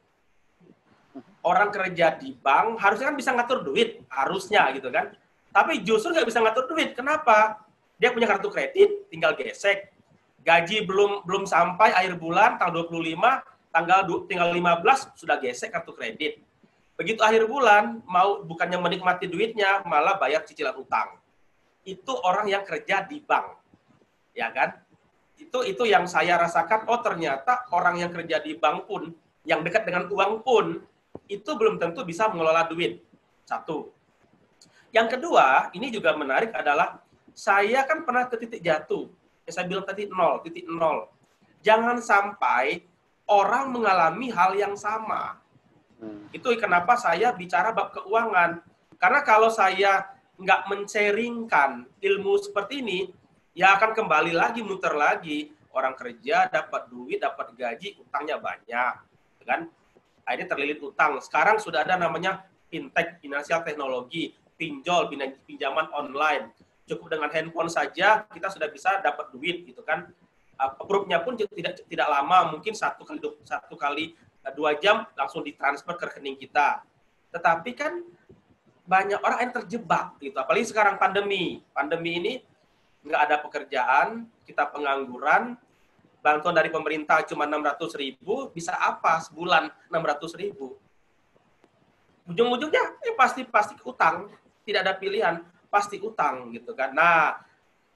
Orang 1.40 1.72
kerja 1.72 2.20
di 2.20 2.36
bank 2.36 2.80
harusnya 2.84 3.12
kan 3.12 3.18
bisa 3.18 3.32
ngatur 3.32 3.64
duit, 3.64 4.04
harusnya 4.12 4.68
gitu 4.76 4.92
kan. 4.92 5.16
Tapi 5.50 5.82
justru 5.82 6.12
nggak 6.12 6.28
bisa 6.28 6.40
ngatur 6.44 6.66
duit. 6.68 6.94
Kenapa? 6.94 7.64
Dia 8.00 8.12
punya 8.12 8.28
kartu 8.28 8.52
kredit, 8.52 9.08
tinggal 9.12 9.36
gesek. 9.36 9.92
Gaji 10.44 10.88
belum 10.88 11.28
belum 11.28 11.44
sampai 11.44 11.92
akhir 11.92 12.16
bulan, 12.16 12.56
tanggal 12.56 12.88
25, 12.88 13.44
tanggal 13.76 14.00
tinggal 14.28 14.50
15 14.56 15.20
sudah 15.20 15.36
gesek 15.40 15.76
kartu 15.76 15.92
kredit 15.92 16.40
Begitu 17.00 17.24
akhir 17.24 17.48
bulan, 17.48 18.04
mau 18.04 18.44
bukannya 18.44 18.76
menikmati 18.76 19.32
duitnya, 19.32 19.88
malah 19.88 20.20
bayar 20.20 20.44
cicilan 20.44 20.76
utang. 20.76 21.16
Itu 21.88 22.12
orang 22.28 22.52
yang 22.52 22.68
kerja 22.68 23.08
di 23.08 23.24
bank. 23.24 23.56
Ya 24.36 24.52
kan? 24.52 24.76
Itu 25.40 25.64
itu 25.64 25.84
yang 25.88 26.06
saya 26.06 26.36
rasakan, 26.36 26.86
oh 26.92 27.00
ternyata 27.00 27.66
orang 27.72 28.04
yang 28.04 28.12
kerja 28.12 28.44
di 28.44 28.60
bank 28.60 28.86
pun, 28.86 29.10
yang 29.48 29.64
dekat 29.64 29.88
dengan 29.88 30.12
uang 30.12 30.44
pun, 30.44 30.84
itu 31.32 31.50
belum 31.56 31.80
tentu 31.80 32.04
bisa 32.04 32.28
mengelola 32.28 32.68
duit. 32.68 33.00
Satu. 33.48 33.96
Yang 34.92 35.18
kedua, 35.18 35.72
ini 35.74 35.90
juga 35.90 36.14
menarik 36.14 36.52
adalah, 36.52 37.00
saya 37.32 37.88
kan 37.88 38.04
pernah 38.04 38.28
ke 38.28 38.36
titik 38.36 38.62
jatuh. 38.62 39.08
Ya, 39.48 39.52
saya 39.56 39.66
bilang 39.66 39.88
tadi 39.88 40.06
nol, 40.12 40.44
titik 40.44 40.68
nol. 40.68 41.08
Jangan 41.64 42.04
sampai 42.04 42.84
orang 43.30 43.72
mengalami 43.72 44.28
hal 44.30 44.58
yang 44.58 44.76
sama 44.76 45.40
Hmm. 46.00 46.32
Itu 46.32 46.56
kenapa 46.56 46.96
saya 46.96 47.36
bicara 47.36 47.76
bab 47.76 47.92
keuangan. 47.92 48.64
Karena 49.00 49.20
kalau 49.24 49.52
saya 49.52 50.08
nggak 50.40 50.72
menceringkan 50.72 51.88
ilmu 52.00 52.40
seperti 52.40 52.80
ini, 52.80 53.00
ya 53.54 53.76
akan 53.78 53.94
kembali 53.96 54.34
lagi, 54.34 54.62
muter 54.66 54.94
lagi. 54.94 55.54
Orang 55.70 55.94
kerja 55.94 56.50
dapat 56.50 56.90
duit, 56.90 57.22
dapat 57.22 57.54
gaji, 57.54 58.02
utangnya 58.02 58.42
banyak. 58.42 58.94
Kan? 59.46 59.70
Akhirnya 60.26 60.48
terlilit 60.50 60.82
utang. 60.82 61.22
Sekarang 61.22 61.62
sudah 61.62 61.86
ada 61.86 61.94
namanya 61.94 62.46
fintech, 62.74 63.22
finansial 63.22 63.62
teknologi, 63.62 64.34
pinjol, 64.58 65.14
pinjaman 65.46 65.90
online. 65.94 66.50
Cukup 66.90 67.14
dengan 67.14 67.30
handphone 67.30 67.70
saja 67.70 68.26
kita 68.34 68.50
sudah 68.50 68.66
bisa 68.74 68.98
dapat 69.02 69.30
duit 69.30 69.62
gitu 69.70 69.86
kan. 69.86 70.10
Approve-nya 70.58 71.22
pun 71.22 71.38
tidak 71.38 71.86
tidak 71.86 72.08
lama, 72.10 72.52
mungkin 72.52 72.74
satu 72.76 73.06
kali 73.08 73.22
satu 73.46 73.78
kali 73.80 74.18
Eh, 74.40 74.54
dua 74.56 74.76
jam 74.80 75.04
langsung 75.20 75.44
ditransfer 75.44 76.00
ke 76.00 76.04
rekening 76.08 76.40
kita. 76.40 76.80
Tetapi 77.36 77.72
kan 77.76 78.00
banyak 78.88 79.20
orang 79.22 79.40
yang 79.46 79.54
terjebak 79.62 80.16
gitu. 80.24 80.38
Apalagi 80.40 80.66
sekarang 80.72 80.96
pandemi. 80.96 81.60
Pandemi 81.76 82.12
ini 82.18 82.34
nggak 83.10 83.22
ada 83.26 83.36
pekerjaan, 83.42 84.30
kita 84.46 84.70
pengangguran, 84.70 85.58
bantuan 86.22 86.54
dari 86.54 86.70
pemerintah 86.70 87.26
cuma 87.26 87.50
600 87.50 87.90
ribu, 87.98 88.54
bisa 88.54 88.78
apa 88.78 89.18
sebulan 89.26 89.74
600 89.90 90.38
ribu? 90.38 90.78
Ujung-ujungnya 92.30 93.02
eh, 93.02 93.18
pasti 93.18 93.42
pasti 93.50 93.74
utang, 93.82 94.30
tidak 94.62 94.86
ada 94.86 94.94
pilihan, 94.94 95.42
pasti 95.74 95.98
utang 95.98 96.54
gitu 96.54 96.78
kan. 96.78 96.94
Nah, 96.94 97.42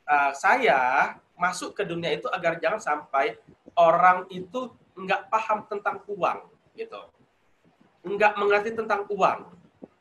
uh, 0.10 0.34
saya 0.34 1.14
masuk 1.38 1.78
ke 1.78 1.86
dunia 1.86 2.18
itu 2.18 2.26
agar 2.34 2.58
jangan 2.58 2.82
sampai 2.82 3.38
orang 3.78 4.26
itu 4.34 4.74
nggak 4.98 5.30
paham 5.30 5.70
tentang 5.70 6.02
uang 6.10 6.50
gitu. 6.74 7.02
Nggak 8.02 8.34
mengerti 8.42 8.74
tentang 8.74 9.06
uang. 9.14 9.54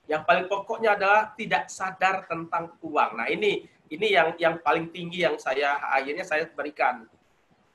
Yang 0.08 0.22
paling 0.24 0.46
pokoknya 0.48 0.96
adalah 0.96 1.36
tidak 1.36 1.68
sadar 1.68 2.24
tentang 2.24 2.72
uang. 2.80 3.20
Nah 3.20 3.28
ini 3.28 3.68
ini 3.92 4.16
yang 4.16 4.32
yang 4.40 4.54
paling 4.64 4.88
tinggi 4.88 5.28
yang 5.28 5.36
saya 5.36 5.76
akhirnya 5.92 6.24
saya 6.24 6.48
berikan 6.48 7.04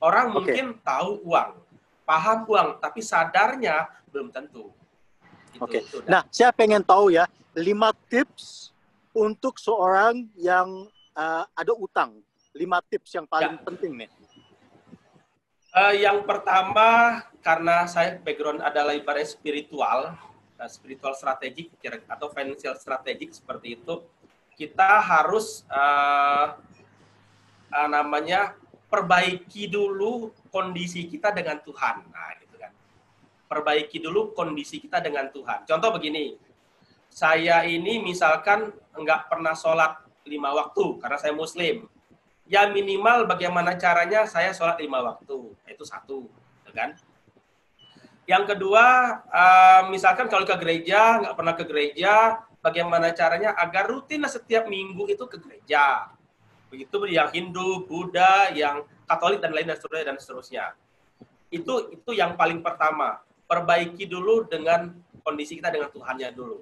orang 0.01 0.33
okay. 0.33 0.36
mungkin 0.36 0.65
tahu 0.81 1.21
uang 1.29 1.51
paham 2.07 2.39
uang 2.50 2.69
tapi 2.81 3.05
sadarnya 3.05 3.86
belum 4.09 4.33
tentu 4.33 4.74
gitu, 5.57 5.63
Oke. 5.63 5.79
Okay. 5.81 6.05
Nah, 6.09 6.21
saya 6.29 6.53
pengen 6.53 6.83
tahu 6.86 7.13
ya 7.13 7.25
lima 7.57 7.89
tips 8.07 8.69
untuk 9.17 9.57
seorang 9.57 10.29
yang 10.38 10.86
uh, 11.17 11.43
ada 11.57 11.74
utang. 11.74 12.21
Lima 12.53 12.81
tips 12.86 13.13
yang 13.17 13.25
paling 13.25 13.57
ya. 13.57 13.65
penting 13.65 13.91
nih. 13.97 14.09
Uh, 15.77 15.93
yang 15.93 16.25
pertama 16.25 17.21
karena 17.45 17.86
saya 17.86 18.17
background 18.17 18.65
adalah 18.65 18.97
ibarat 18.97 19.29
spiritual, 19.29 20.17
uh, 20.57 20.69
spiritual 20.69 21.13
strategik 21.13 21.69
atau 22.09 22.29
financial 22.33 22.74
strategik 22.77 23.33
seperti 23.33 23.77
itu, 23.77 24.01
kita 24.57 24.99
harus 25.05 25.61
uh, 25.69 26.57
uh, 27.69 27.87
namanya 27.87 28.57
perbaiki 28.89 29.69
dulu 29.69 30.33
kondisi 30.49 31.05
kita 31.05 31.29
dengan 31.29 31.61
Tuhan. 31.61 32.09
Nah, 32.09 32.33
gitu 32.41 32.57
kan. 32.57 32.73
Perbaiki 33.45 34.01
dulu 34.01 34.33
kondisi 34.33 34.81
kita 34.81 34.97
dengan 34.97 35.29
Tuhan. 35.29 35.69
Contoh 35.69 35.93
begini, 35.93 36.33
saya 37.07 37.63
ini 37.69 38.01
misalkan 38.01 38.73
nggak 38.97 39.29
pernah 39.29 39.53
sholat 39.53 40.01
lima 40.27 40.51
waktu 40.51 40.99
karena 40.99 41.17
saya 41.17 41.31
Muslim 41.31 41.87
ya 42.47 42.67
minimal 42.71 43.27
bagaimana 43.27 43.75
caranya 43.75 44.27
saya 44.27 44.51
sholat 44.51 44.79
lima 44.79 45.03
waktu 45.03 45.55
itu 45.67 45.83
satu 45.83 46.27
ya 46.67 46.71
kan 46.75 46.89
yang 48.27 48.43
kedua 48.43 48.83
uh, 49.27 49.81
misalkan 49.91 50.27
kalau 50.27 50.43
ke 50.43 50.55
gereja 50.59 51.23
nggak 51.23 51.35
pernah 51.35 51.53
ke 51.55 51.63
gereja 51.63 52.43
bagaimana 52.67 53.15
caranya 53.15 53.55
agar 53.55 53.88
rutin 53.88 54.27
setiap 54.27 54.67
minggu 54.67 55.07
itu 55.07 55.24
ke 55.24 55.39
gereja 55.39 56.12
begitu 56.67 57.07
yang 57.07 57.31
Hindu 57.31 57.88
Buddha 57.88 58.51
yang 58.51 58.83
Katolik 59.07 59.39
dan 59.39 59.55
lain 59.55 59.71
dan 59.71 59.79
seterusnya 59.79 60.05
dan 60.12 60.17
seterusnya 60.19 60.65
Itu 61.47 61.95
itu 61.95 62.12
yang 62.12 62.36
paling 62.36 62.59
pertama. 62.59 63.24
Perbaiki 63.47 64.03
dulu 64.03 64.43
dengan 64.51 64.91
kondisi 65.24 65.55
kita 65.55 65.71
dengan 65.71 65.88
Tuhannya 65.88 66.36
dulu. 66.36 66.59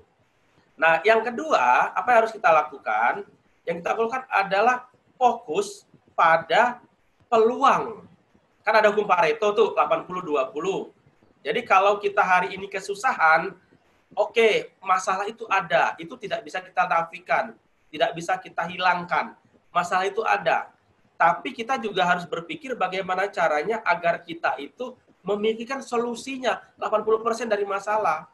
Nah, 0.78 1.02
yang 1.02 1.26
kedua, 1.26 1.90
apa 1.90 2.06
yang 2.14 2.20
harus 2.22 2.34
kita 2.38 2.54
lakukan? 2.54 3.26
Yang 3.66 3.82
kita 3.82 3.90
lakukan 3.98 4.22
adalah 4.30 4.86
fokus 5.18 5.90
pada 6.14 6.78
peluang. 7.26 8.06
Kan 8.62 8.78
ada 8.78 8.94
hukum 8.94 9.10
Pareto 9.10 9.58
tuh 9.58 9.74
80-20. 9.74 10.94
Jadi 11.42 11.62
kalau 11.66 11.98
kita 11.98 12.22
hari 12.22 12.54
ini 12.54 12.70
kesusahan, 12.70 13.58
oke, 14.16 14.34
okay, 14.34 14.54
masalah 14.82 15.28
itu 15.28 15.44
ada. 15.52 15.94
Itu 16.00 16.16
tidak 16.16 16.42
bisa 16.42 16.64
kita 16.64 16.88
nafikan, 16.88 17.54
tidak 17.92 18.12
bisa 18.16 18.40
kita 18.40 18.64
hilangkan. 18.66 19.36
Masalah 19.70 20.08
itu 20.08 20.24
ada. 20.24 20.72
Tapi 21.16 21.56
kita 21.56 21.80
juga 21.80 22.04
harus 22.08 22.28
berpikir 22.28 22.76
bagaimana 22.76 23.32
caranya 23.32 23.80
agar 23.88 24.24
kita 24.24 24.60
itu 24.60 24.96
memikirkan 25.24 25.80
solusinya 25.80 26.60
80% 26.80 27.48
dari 27.48 27.64
masalah. 27.64 28.28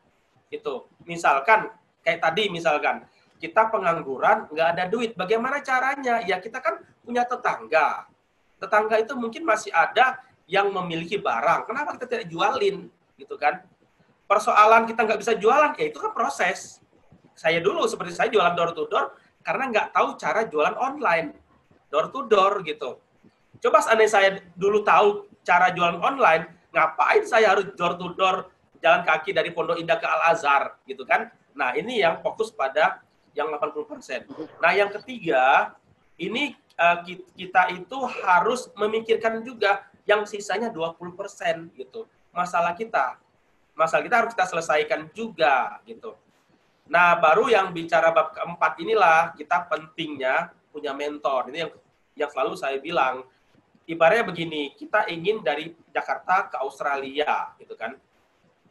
Itu. 0.50 0.90
Misalkan 1.06 1.70
kayak 2.02 2.20
tadi 2.22 2.50
misalkan 2.50 3.06
kita 3.42 3.74
pengangguran 3.74 4.50
nggak 4.54 4.68
ada 4.78 4.84
duit, 4.86 5.18
bagaimana 5.18 5.62
caranya? 5.66 6.22
Ya 6.26 6.38
kita 6.38 6.62
kan 6.62 6.82
punya 7.02 7.26
tetangga. 7.26 8.06
Tetangga 8.62 9.02
itu 9.02 9.18
mungkin 9.18 9.42
masih 9.42 9.74
ada 9.74 10.22
yang 10.46 10.70
memiliki 10.70 11.18
barang. 11.18 11.66
Kenapa 11.66 11.98
kita 11.98 12.06
tidak 12.06 12.28
jualin? 12.30 12.86
Gitu 13.18 13.34
kan? 13.38 13.66
Persoalan 14.32 14.88
kita 14.88 15.04
nggak 15.04 15.20
bisa 15.20 15.36
jualan, 15.36 15.76
ya 15.76 15.92
itu 15.92 16.00
kan 16.00 16.16
proses. 16.16 16.80
Saya 17.36 17.60
dulu 17.60 17.84
seperti 17.84 18.16
saya 18.16 18.32
jualan 18.32 18.56
door 18.56 18.72
to 18.72 18.88
door 18.88 19.12
karena 19.44 19.68
nggak 19.68 19.88
tahu 19.92 20.16
cara 20.16 20.48
jualan 20.48 20.80
online 20.80 21.36
door 21.92 22.08
to 22.16 22.32
door 22.32 22.64
gitu. 22.64 22.96
Coba 23.60 23.84
seandainya 23.84 24.12
saya 24.16 24.30
dulu 24.56 24.88
tahu 24.88 25.28
cara 25.44 25.76
jualan 25.76 26.00
online, 26.00 26.48
ngapain 26.72 27.28
saya 27.28 27.52
harus 27.52 27.76
door 27.76 28.00
to 28.00 28.16
door 28.16 28.48
jalan 28.80 29.04
kaki 29.04 29.36
dari 29.36 29.52
Pondok 29.52 29.78
Indah 29.78 30.00
ke 30.00 30.08
Al 30.08 30.32
Azhar 30.32 30.80
gitu 30.88 31.04
kan? 31.04 31.28
Nah, 31.52 31.76
ini 31.76 32.00
yang 32.00 32.24
fokus 32.24 32.50
pada 32.56 33.04
yang 33.36 33.52
80%. 33.52 34.32
Nah, 34.64 34.72
yang 34.72 34.90
ketiga, 34.96 35.76
ini 36.16 36.56
uh, 36.80 37.04
kita 37.36 37.76
itu 37.76 37.98
harus 38.24 38.72
memikirkan 38.80 39.44
juga 39.44 39.84
yang 40.08 40.24
sisanya 40.24 40.72
20% 40.72 41.76
gitu. 41.76 42.08
Masalah 42.32 42.74
kita. 42.74 43.20
Masalah 43.78 44.04
kita 44.04 44.16
harus 44.24 44.32
kita 44.36 44.46
selesaikan 44.48 45.08
juga 45.16 45.80
gitu. 45.88 46.16
Nah, 46.92 47.16
baru 47.16 47.48
yang 47.48 47.72
bicara 47.72 48.12
bab 48.12 48.36
keempat 48.36 48.76
inilah 48.84 49.32
kita 49.36 49.64
pentingnya 49.72 50.52
punya 50.76 50.92
mentor. 50.92 51.48
Ini 51.52 51.68
yang 51.68 51.72
yang 52.16 52.30
selalu 52.32 52.54
saya 52.60 52.78
bilang. 52.80 53.24
Ibaratnya 53.82 54.24
begini, 54.24 54.78
kita 54.78 55.10
ingin 55.10 55.42
dari 55.42 55.74
Jakarta 55.90 56.48
ke 56.48 56.56
Australia, 56.62 57.52
gitu 57.58 57.74
kan. 57.76 57.98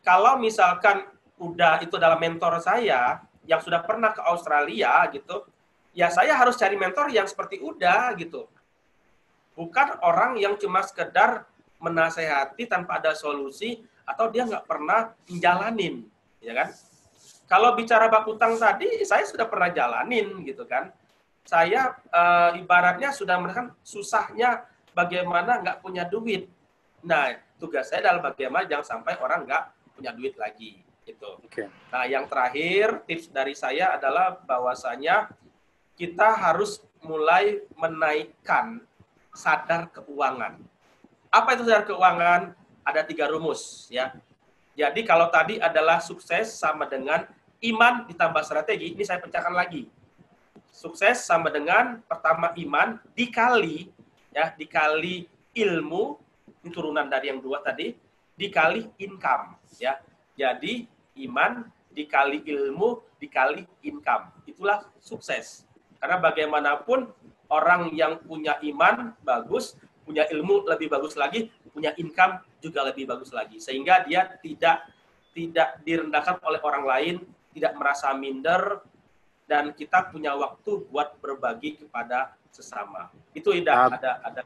Kalau 0.00 0.38
misalkan 0.38 1.02
udah 1.37 1.83
itu 1.83 1.99
adalah 1.99 2.16
mentor 2.16 2.57
saya 2.62 3.21
yang 3.45 3.61
sudah 3.61 3.83
pernah 3.85 4.14
ke 4.14 4.23
Australia 4.23 5.04
gitu, 5.12 5.45
ya 5.92 6.09
saya 6.09 6.33
harus 6.38 6.57
cari 6.57 6.78
mentor 6.78 7.11
yang 7.11 7.26
seperti 7.26 7.59
udah 7.59 8.14
gitu. 8.16 8.47
Bukan 9.59 10.00
orang 10.00 10.38
yang 10.38 10.57
cuma 10.57 10.80
sekedar 10.87 11.45
menasehati 11.83 12.71
tanpa 12.71 13.02
ada 13.02 13.12
solusi 13.12 13.83
atau 14.11 14.26
dia 14.26 14.43
nggak 14.43 14.67
pernah 14.67 15.14
menjalanin, 15.31 16.02
ya 16.43 16.52
kan? 16.59 16.69
Kalau 17.47 17.75
bicara 17.79 18.11
bak 18.11 18.26
utang 18.26 18.59
tadi, 18.59 19.02
saya 19.07 19.23
sudah 19.26 19.47
pernah 19.47 19.71
jalanin 19.71 20.43
gitu 20.43 20.67
kan 20.67 20.90
saya 21.50 21.97
uh, 22.12 22.52
ibaratnya 22.57 23.11
sudah 23.11 23.40
merasakan 23.40 23.73
susahnya 23.83 24.62
bagaimana 24.93 25.59
nggak 25.59 25.81
punya 25.81 26.05
duit. 26.05 26.47
Nah, 27.02 27.33
tugas 27.57 27.88
saya 27.88 28.07
adalah 28.07 28.33
bagaimana 28.33 28.69
jangan 28.69 28.87
sampai 28.87 29.19
orang 29.19 29.49
nggak 29.49 29.64
punya 29.97 30.11
duit 30.12 30.35
lagi. 30.37 30.79
Gitu. 31.02 31.31
Okay. 31.50 31.67
Nah, 31.90 32.05
yang 32.07 32.29
terakhir 32.29 33.02
tips 33.09 33.33
dari 33.33 33.57
saya 33.57 33.97
adalah 33.97 34.37
bahwasanya 34.46 35.33
kita 35.96 36.38
harus 36.38 36.85
mulai 37.03 37.64
menaikkan 37.75 38.85
sadar 39.35 39.88
keuangan. 39.90 40.61
Apa 41.33 41.57
itu 41.57 41.66
sadar 41.66 41.88
keuangan? 41.88 42.55
Ada 42.85 43.05
tiga 43.05 43.29
rumus 43.29 43.87
ya. 43.93 44.14
Jadi 44.75 45.05
kalau 45.05 45.29
tadi 45.29 45.61
adalah 45.61 46.01
sukses 46.01 46.57
sama 46.57 46.88
dengan 46.88 47.29
iman 47.61 48.09
ditambah 48.09 48.40
strategi, 48.47 48.97
ini 48.97 49.05
saya 49.05 49.21
pecahkan 49.21 49.53
lagi. 49.53 49.90
Sukses 50.71 51.21
sama 51.27 51.53
dengan 51.53 52.01
pertama 52.07 52.55
iman 52.57 52.97
dikali 53.12 53.90
ya 54.31 54.55
dikali 54.55 55.27
ilmu 55.53 56.14
ini 56.62 56.71
turunan 56.71 57.11
dari 57.11 57.29
yang 57.35 57.43
dua 57.43 57.61
tadi 57.61 57.93
dikali 58.38 58.88
income 59.03 59.59
ya. 59.77 59.99
Jadi 60.38 60.87
iman 61.27 61.66
dikali 61.93 62.40
ilmu 62.47 63.03
dikali 63.21 63.66
income 63.85 64.33
itulah 64.49 64.87
sukses. 65.03 65.66
Karena 66.01 66.16
bagaimanapun 66.16 67.12
orang 67.51 67.93
yang 67.93 68.16
punya 68.25 68.57
iman 68.62 69.12
bagus 69.21 69.77
punya 70.11 70.27
ilmu 70.27 70.66
lebih 70.66 70.90
bagus 70.90 71.14
lagi 71.14 71.46
punya 71.70 71.94
income 71.94 72.42
juga 72.59 72.83
lebih 72.83 73.07
bagus 73.07 73.31
lagi 73.31 73.62
sehingga 73.62 74.03
dia 74.03 74.27
tidak 74.42 74.90
tidak 75.31 75.79
direndahkan 75.87 76.42
oleh 76.42 76.59
orang 76.66 76.85
lain 76.85 77.14
tidak 77.55 77.79
merasa 77.79 78.11
minder 78.18 78.83
dan 79.51 79.75
kita 79.75 80.11
punya 80.14 80.31
waktu 80.38 80.87
buat 80.87 81.18
berbagi 81.18 81.83
kepada 81.83 82.38
sesama. 82.55 83.11
Itu 83.35 83.51
Ida, 83.51 83.90
ada 83.90 84.23
ada 84.23 84.40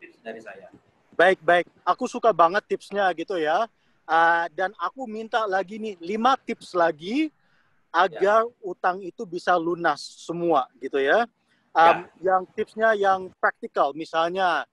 tips 0.00 0.16
dari 0.24 0.40
saya. 0.40 0.72
Baik, 1.12 1.44
baik. 1.44 1.68
Aku 1.84 2.08
suka 2.08 2.32
banget 2.32 2.64
tipsnya 2.64 3.12
gitu 3.12 3.36
ya. 3.36 3.68
Uh, 4.08 4.46
dan 4.56 4.72
aku 4.80 5.04
minta 5.04 5.44
lagi 5.44 5.76
nih 5.76 5.98
lima 6.00 6.38
tips 6.40 6.72
lagi 6.72 7.28
agar 7.90 8.46
ya. 8.46 8.54
utang 8.64 9.02
itu 9.02 9.28
bisa 9.28 9.52
lunas 9.60 10.00
semua 10.24 10.64
gitu 10.80 10.96
ya. 11.04 11.28
Um, 11.76 12.08
ya. 12.24 12.32
Yang 12.32 12.42
tipsnya 12.56 12.90
yang 12.96 13.28
praktikal, 13.36 13.92
misalnya 13.92 14.64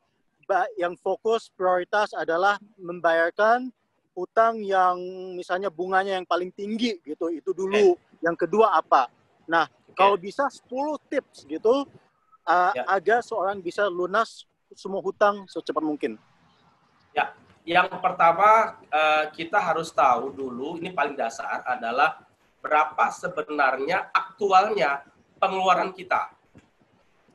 yang 0.78 0.94
fokus 1.00 1.50
prioritas 1.54 2.12
adalah 2.14 2.60
membayarkan 2.78 3.72
utang 4.14 4.62
yang 4.62 4.98
misalnya 5.34 5.74
bunganya 5.74 6.22
yang 6.22 6.28
paling 6.28 6.54
tinggi 6.54 7.02
gitu 7.02 7.34
itu 7.34 7.52
dulu. 7.52 7.98
Okay. 7.98 8.24
Yang 8.30 8.36
kedua 8.48 8.78
apa? 8.78 9.10
Nah, 9.50 9.66
okay. 9.68 9.98
kalau 9.98 10.16
bisa 10.16 10.48
10 10.48 10.70
tips 11.10 11.50
gitu 11.50 11.90
uh, 12.48 12.72
ya. 12.72 12.84
agar 12.88 13.20
seorang 13.26 13.60
bisa 13.60 13.90
lunas 13.90 14.46
semua 14.74 15.02
hutang 15.02 15.46
secepat 15.50 15.84
mungkin. 15.84 16.18
Ya, 17.14 17.34
yang 17.66 17.90
pertama 18.02 18.80
uh, 18.90 19.26
kita 19.34 19.62
harus 19.62 19.94
tahu 19.94 20.34
dulu 20.34 20.82
ini 20.82 20.90
paling 20.94 21.14
dasar 21.14 21.62
adalah 21.66 22.22
berapa 22.64 23.12
sebenarnya 23.12 24.10
aktualnya 24.16 25.04
pengeluaran 25.38 25.92
kita. 25.92 26.32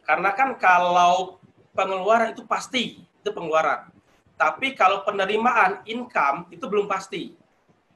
Karena 0.09 0.33
kan 0.33 0.57
kalau 0.57 1.38
pengeluaran 1.79 2.35
itu 2.35 2.43
pasti 2.43 3.07
itu 3.07 3.31
pengeluaran. 3.31 3.87
Tapi 4.35 4.75
kalau 4.75 5.07
penerimaan 5.07 5.87
income 5.87 6.51
itu 6.51 6.67
belum 6.67 6.91
pasti. 6.91 7.39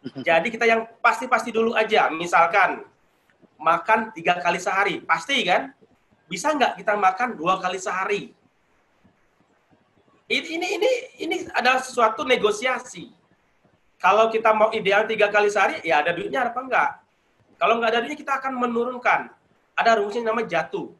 Jadi 0.03 0.51
kita 0.51 0.66
yang 0.66 0.87
pasti-pasti 1.03 1.51
dulu 1.51 1.75
aja. 1.75 2.11
Misalkan 2.11 2.87
makan 3.59 4.14
tiga 4.14 4.38
kali 4.38 4.59
sehari? 4.59 5.03
Pasti 5.03 5.42
kan? 5.47 5.75
Bisa 6.27 6.55
nggak 6.55 6.79
kita 6.83 6.95
makan 6.99 7.38
dua 7.38 7.59
kali 7.59 7.79
sehari? 7.79 8.35
Ini, 10.27 10.49
ini, 10.59 10.66
ini, 10.79 10.90
ini 11.29 11.37
adalah 11.55 11.83
sesuatu 11.83 12.27
negosiasi. 12.27 13.11
Kalau 14.03 14.33
kita 14.33 14.51
mau 14.51 14.75
ideal 14.75 15.07
tiga 15.07 15.31
kali 15.31 15.47
sehari, 15.47 15.79
ya 15.87 16.03
ada 16.03 16.11
duitnya 16.11 16.51
apa 16.51 16.59
enggak? 16.59 16.90
Kalau 17.61 17.79
nggak 17.79 17.90
ada 17.95 17.99
duitnya, 18.03 18.18
kita 18.18 18.33
akan 18.42 18.53
menurunkan. 18.59 19.31
Ada 19.79 20.03
rumusnya 20.03 20.27
nama 20.27 20.42
jatuh. 20.42 20.90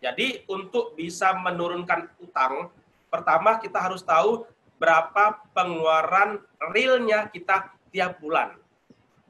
Jadi 0.00 0.48
untuk 0.48 0.96
bisa 0.96 1.36
menurunkan 1.36 2.08
utang, 2.24 2.72
pertama 3.12 3.60
kita 3.60 3.76
harus 3.76 4.00
tahu 4.00 4.48
berapa 4.80 5.44
pengeluaran 5.52 6.40
realnya 6.72 7.28
kita 7.28 7.68
tiap 7.92 8.16
bulan. 8.16 8.56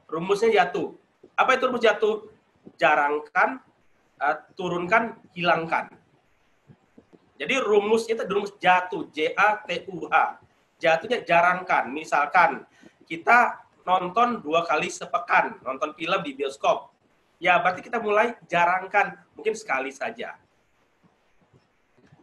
Rumusnya 0.07 0.63
jatuh. 0.63 0.95
Apa 1.35 1.59
itu 1.59 1.67
rumus 1.67 1.83
jatuh? 1.83 2.23
Jarangkan, 2.79 3.59
uh, 4.23 4.37
turunkan, 4.55 5.19
hilangkan. 5.35 5.91
Jadi 7.35 7.57
rumus 7.59 8.07
itu 8.07 8.23
rumus 8.23 8.55
jatuh, 8.61 9.11
J 9.11 9.35
A 9.35 9.59
T 9.67 9.91
U 9.91 10.07
H. 10.07 10.39
Jatuhnya 10.79 11.19
jarangkan. 11.27 11.91
Misalkan 11.91 12.63
kita 13.03 13.59
nonton 13.83 14.39
dua 14.39 14.63
kali 14.63 14.87
sepekan, 14.87 15.59
nonton 15.67 15.91
film 15.99 16.21
di 16.23 16.31
bioskop. 16.31 16.93
Ya 17.41 17.57
berarti 17.59 17.81
kita 17.81 17.97
mulai 17.97 18.37
jarangkan, 18.45 19.19
mungkin 19.33 19.57
sekali 19.57 19.89
saja. 19.89 20.37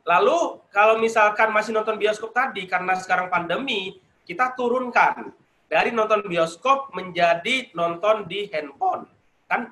Lalu 0.08 0.64
kalau 0.72 0.96
misalkan 0.96 1.52
masih 1.52 1.76
nonton 1.76 2.00
bioskop 2.00 2.32
tadi 2.32 2.64
karena 2.64 2.96
sekarang 2.96 3.28
pandemi, 3.28 4.00
kita 4.24 4.56
turunkan 4.56 5.36
dari 5.68 5.92
nonton 5.92 6.24
bioskop 6.24 6.96
menjadi 6.96 7.68
nonton 7.76 8.24
di 8.24 8.48
handphone. 8.48 9.04
Kan 9.44 9.68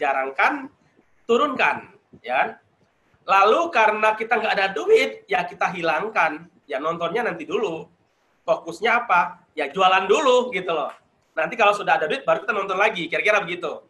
jarangkan, 0.00 0.72
turunkan, 1.28 1.92
ya. 2.24 2.56
Lalu 3.28 3.68
karena 3.68 4.16
kita 4.16 4.40
nggak 4.40 4.54
ada 4.56 4.68
duit, 4.72 5.28
ya 5.28 5.44
kita 5.44 5.68
hilangkan, 5.68 6.48
ya 6.64 6.80
nontonnya 6.80 7.28
nanti 7.28 7.44
dulu. 7.44 7.84
fokusnya 8.48 9.04
apa? 9.04 9.44
Ya 9.52 9.68
jualan 9.68 10.08
dulu 10.08 10.48
gitu 10.56 10.72
loh. 10.72 10.88
Nanti 11.36 11.52
kalau 11.52 11.76
sudah 11.76 12.00
ada 12.00 12.08
duit 12.08 12.24
baru 12.24 12.40
kita 12.40 12.56
nonton 12.56 12.80
lagi, 12.80 13.04
kira-kira 13.04 13.44
begitu. 13.44 13.84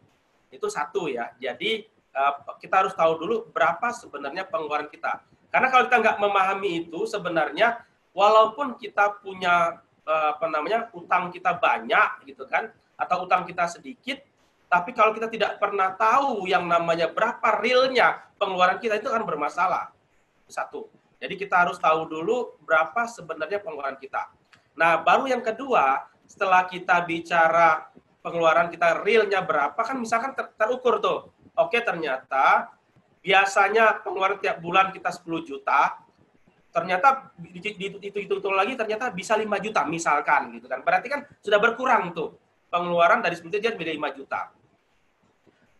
Itu 0.51 0.67
satu 0.67 1.07
ya. 1.07 1.31
Jadi 1.39 1.87
uh, 2.11 2.59
kita 2.59 2.83
harus 2.83 2.91
tahu 2.91 3.23
dulu 3.23 3.35
berapa 3.55 3.87
sebenarnya 3.95 4.43
pengeluaran 4.51 4.91
kita. 4.91 5.23
Karena 5.49 5.67
kalau 5.73 5.83
kita 5.89 5.97
nggak 6.01 6.17
memahami 6.21 6.69
itu 6.85 7.09
sebenarnya 7.09 7.81
walaupun 8.13 8.77
kita 8.77 9.17
punya 9.21 9.81
uh, 10.05 10.37
apa 10.37 10.45
namanya 10.49 10.89
utang 10.93 11.33
kita 11.33 11.57
banyak 11.57 12.29
gitu 12.29 12.45
kan 12.45 12.69
atau 12.99 13.25
utang 13.25 13.45
kita 13.49 13.65
sedikit, 13.65 14.21
tapi 14.69 14.93
kalau 14.93 15.15
kita 15.15 15.25
tidak 15.31 15.57
pernah 15.57 15.97
tahu 15.97 16.45
yang 16.45 16.69
namanya 16.69 17.09
berapa 17.09 17.57
realnya 17.57 18.21
pengeluaran 18.37 18.77
kita 18.77 19.01
itu 19.01 19.09
akan 19.09 19.25
bermasalah. 19.25 19.89
Satu. 20.45 20.89
Jadi 21.19 21.35
kita 21.35 21.67
harus 21.67 21.75
tahu 21.81 22.07
dulu 22.07 22.57
berapa 22.63 23.05
sebenarnya 23.09 23.59
pengeluaran 23.59 23.99
kita. 23.99 24.31
Nah, 24.79 25.03
baru 25.03 25.27
yang 25.27 25.43
kedua, 25.43 26.07
setelah 26.23 26.63
kita 26.63 27.03
bicara 27.03 27.91
pengeluaran 28.23 28.71
kita 28.71 29.03
realnya 29.03 29.43
berapa, 29.43 29.75
kan 29.75 29.99
misalkan 29.99 30.31
ter 30.37 30.47
terukur 30.55 31.03
tuh. 31.03 31.33
Oke, 31.59 31.83
ternyata 31.83 32.71
biasanya 33.19 33.99
pengeluaran 34.03 34.39
tiap 34.39 34.63
bulan 34.63 34.91
kita 34.95 35.11
10 35.11 35.43
juta, 35.43 35.99
ternyata 36.69 37.33
itu-itu 37.43 38.49
lagi 38.51 38.77
ternyata 38.77 39.11
bisa 39.11 39.35
5 39.35 39.45
juta 39.59 39.83
misalkan 39.87 40.53
gitu 40.55 40.67
kan. 40.69 40.81
Berarti 40.81 41.07
kan 41.11 41.25
sudah 41.43 41.59
berkurang 41.59 42.15
tuh 42.15 42.37
pengeluaran 42.71 43.19
dari 43.19 43.35
10 43.35 43.49
juta 43.51 43.75
menjadi 43.75 43.93
5 43.97 44.17
juta 44.17 44.41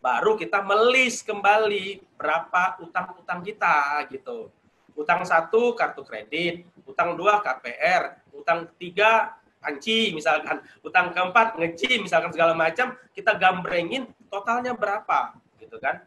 baru 0.00 0.34
kita 0.34 0.64
melis 0.64 1.20
kembali 1.20 2.16
berapa 2.16 2.80
utang-utang 2.80 3.44
kita 3.44 4.08
gitu. 4.08 4.48
Utang 4.96 5.22
satu 5.24 5.76
kartu 5.76 6.02
kredit, 6.02 6.66
utang 6.84 7.14
dua 7.14 7.40
KPR, 7.40 8.20
utang 8.32 8.68
tiga 8.80 9.36
panci 9.60 10.12
misalkan, 10.16 10.64
utang 10.80 11.12
keempat 11.12 11.56
ngeci 11.60 12.00
misalkan 12.00 12.32
segala 12.32 12.56
macam, 12.56 12.96
kita 13.12 13.36
gambrengin 13.36 14.08
totalnya 14.32 14.72
berapa 14.72 15.36
gitu 15.60 15.76
kan. 15.78 16.00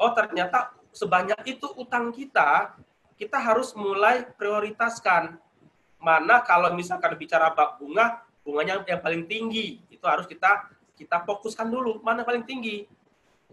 Oh 0.00 0.16
ternyata 0.16 0.72
sebanyak 0.96 1.36
itu 1.44 1.68
utang 1.76 2.08
kita, 2.08 2.72
kita 3.20 3.36
harus 3.36 3.76
mulai 3.76 4.24
prioritaskan 4.24 5.36
mana 6.00 6.40
kalau 6.40 6.72
misalkan 6.72 7.12
bicara 7.20 7.52
bab 7.52 7.76
bunga, 7.76 8.24
bunganya 8.40 8.80
yang 8.88 9.04
paling 9.04 9.28
tinggi 9.28 9.84
itu 9.92 10.00
harus 10.08 10.24
kita 10.24 10.72
kita 10.96 11.20
fokuskan 11.28 11.68
dulu 11.68 12.00
mana 12.00 12.24
paling 12.24 12.48
tinggi 12.48 12.88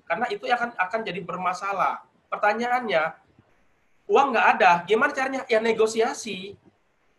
karena 0.08 0.24
itu 0.32 0.48
akan 0.48 0.72
akan 0.80 1.00
jadi 1.04 1.20
bermasalah. 1.20 2.08
Pertanyaannya, 2.32 3.12
uang 4.08 4.28
nggak 4.32 4.48
ada, 4.58 4.72
gimana 4.88 5.12
caranya? 5.12 5.44
Ya 5.52 5.60
negosiasi. 5.60 6.56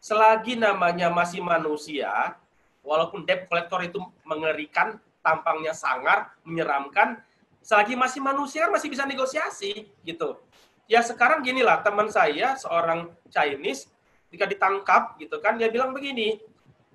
Selagi 0.01 0.57
namanya 0.57 1.13
masih 1.13 1.45
manusia, 1.45 2.33
walaupun 2.81 3.29
debt 3.29 3.45
collector 3.51 3.85
itu 3.85 4.01
mengerikan, 4.25 4.97
tampangnya 5.21 5.77
sangar, 5.77 6.33
menyeramkan, 6.49 7.21
selagi 7.63 7.95
masih 7.95 8.21
manusia 8.25 8.67
kan 8.67 8.73
masih 8.75 8.89
bisa 8.89 9.05
negosiasi 9.05 9.89
gitu. 10.03 10.41
Ya 10.89 11.05
sekarang 11.05 11.45
gini 11.45 11.61
lah, 11.61 11.85
teman 11.85 12.09
saya 12.09 12.57
seorang 12.57 13.13
Chinese 13.29 13.93
ketika 14.29 14.49
ditangkap 14.49 15.17
gitu 15.21 15.37
kan 15.41 15.61
dia 15.61 15.69
bilang 15.69 15.93
begini, 15.93 16.41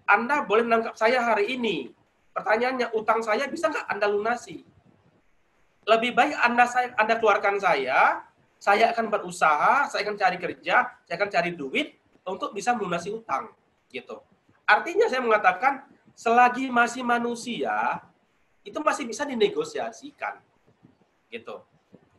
Anda 0.10 0.41
boleh 0.45 0.65
menangkap 0.65 0.97
saya 0.97 1.21
hari 1.21 1.54
ini. 1.54 1.93
Pertanyaannya, 2.34 2.97
utang 2.97 3.21
saya 3.21 3.45
bisa 3.45 3.69
nggak 3.69 3.86
Anda 3.93 4.10
lunasi? 4.10 4.65
lebih 5.88 6.15
baik 6.15 6.36
Anda 6.39 6.65
saya 6.67 6.95
Anda 6.95 7.19
keluarkan 7.19 7.60
saya, 7.60 8.23
saya 8.60 8.91
akan 8.95 9.12
berusaha, 9.12 9.91
saya 9.91 10.02
akan 10.08 10.15
cari 10.15 10.38
kerja, 10.39 10.76
saya 11.04 11.15
akan 11.19 11.30
cari 11.32 11.52
duit 11.56 11.99
untuk 12.23 12.56
bisa 12.56 12.71
melunasi 12.71 13.12
utang, 13.12 13.52
gitu. 13.91 14.23
Artinya 14.63 15.12
saya 15.12 15.19
mengatakan 15.19 15.84
selagi 16.15 16.71
masih 16.71 17.04
manusia 17.04 17.99
itu 18.63 18.80
masih 18.80 19.04
bisa 19.04 19.28
dinegosiasikan, 19.28 20.39
gitu. 21.34 21.65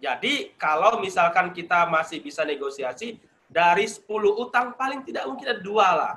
Jadi 0.02 0.52
kalau 0.58 0.98
misalkan 0.98 1.54
kita 1.54 1.86
masih 1.86 2.18
bisa 2.18 2.42
negosiasi 2.42 3.16
dari 3.46 3.86
10 3.86 4.02
utang 4.34 4.74
paling 4.74 5.06
tidak 5.06 5.24
mungkin 5.30 5.46
ada 5.54 5.62
dua 5.62 5.88
lah. 5.94 6.14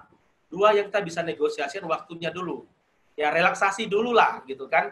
Dua 0.50 0.74
yang 0.74 0.90
kita 0.90 1.06
bisa 1.06 1.22
negosiasikan 1.22 1.86
waktunya 1.86 2.34
dulu. 2.34 2.66
Ya 3.14 3.30
relaksasi 3.30 3.86
dulu 3.86 4.18
lah 4.18 4.42
gitu 4.50 4.66
kan. 4.66 4.92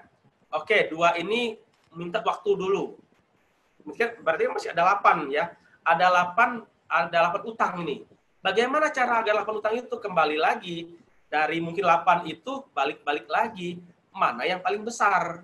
Oke, 0.53 0.87
dua 0.87 1.17
ini 1.17 1.57
minta 1.97 2.21
waktu 2.21 2.53
dulu. 2.53 2.95
Mungkin 3.83 4.21
berarti 4.21 4.47
masih 4.49 4.69
ada 4.71 4.97
8 5.01 5.27
ya. 5.33 5.51
Ada 5.81 6.33
8 6.33 6.63
ada 6.89 7.17
8 7.33 7.49
utang 7.49 7.81
ini. 7.81 8.05
Bagaimana 8.45 8.93
cara 8.93 9.25
agar 9.25 9.41
8 9.41 9.59
utang 9.61 9.73
itu 9.73 9.95
kembali 9.97 10.37
lagi 10.37 10.93
dari 11.27 11.57
mungkin 11.59 11.81
8 11.81 12.29
itu 12.29 12.61
balik-balik 12.71 13.25
lagi 13.25 13.81
mana 14.13 14.45
yang 14.45 14.61
paling 14.61 14.85
besar. 14.85 15.43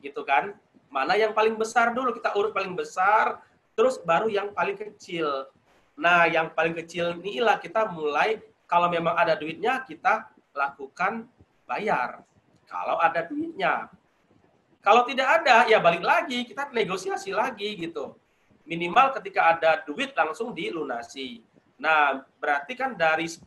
Gitu 0.00 0.22
kan? 0.22 0.54
Mana 0.90 1.14
yang 1.14 1.30
paling 1.30 1.54
besar 1.54 1.94
dulu 1.94 2.10
kita 2.10 2.34
urut 2.34 2.50
paling 2.50 2.74
besar 2.74 3.38
terus 3.78 3.96
baru 4.02 4.26
yang 4.26 4.50
paling 4.50 4.74
kecil. 4.74 5.46
Nah, 5.94 6.26
yang 6.26 6.50
paling 6.50 6.74
kecil 6.74 7.16
inilah 7.22 7.62
kita 7.62 7.86
mulai 7.88 8.42
kalau 8.66 8.90
memang 8.90 9.14
ada 9.14 9.38
duitnya 9.38 9.80
kita 9.86 10.26
lakukan 10.50 11.30
bayar. 11.64 12.26
Kalau 12.66 12.98
ada 12.98 13.22
duitnya. 13.22 13.86
Kalau 14.80 15.04
tidak 15.04 15.42
ada, 15.42 15.68
ya 15.68 15.76
balik 15.76 16.00
lagi, 16.00 16.42
kita 16.42 16.72
negosiasi 16.72 17.30
lagi 17.36 17.76
gitu. 17.76 18.16
Minimal 18.64 19.12
ketika 19.20 19.52
ada 19.54 19.70
duit 19.84 20.16
langsung 20.16 20.56
dilunasi. 20.56 21.44
Nah, 21.76 22.24
berarti 22.40 22.72
kan 22.76 22.96
dari 22.96 23.28
10, 23.28 23.44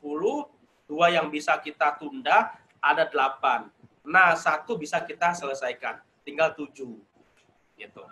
dua 0.85 1.07
yang 1.09 1.33
bisa 1.33 1.57
kita 1.57 1.97
tunda, 1.97 2.53
ada 2.77 3.07
8. 3.09 3.71
Nah, 4.05 4.35
satu 4.37 4.77
bisa 4.77 5.01
kita 5.01 5.33
selesaikan. 5.33 5.97
Tinggal 6.21 6.53
7. 6.53 7.12
Gitu. 7.75 8.03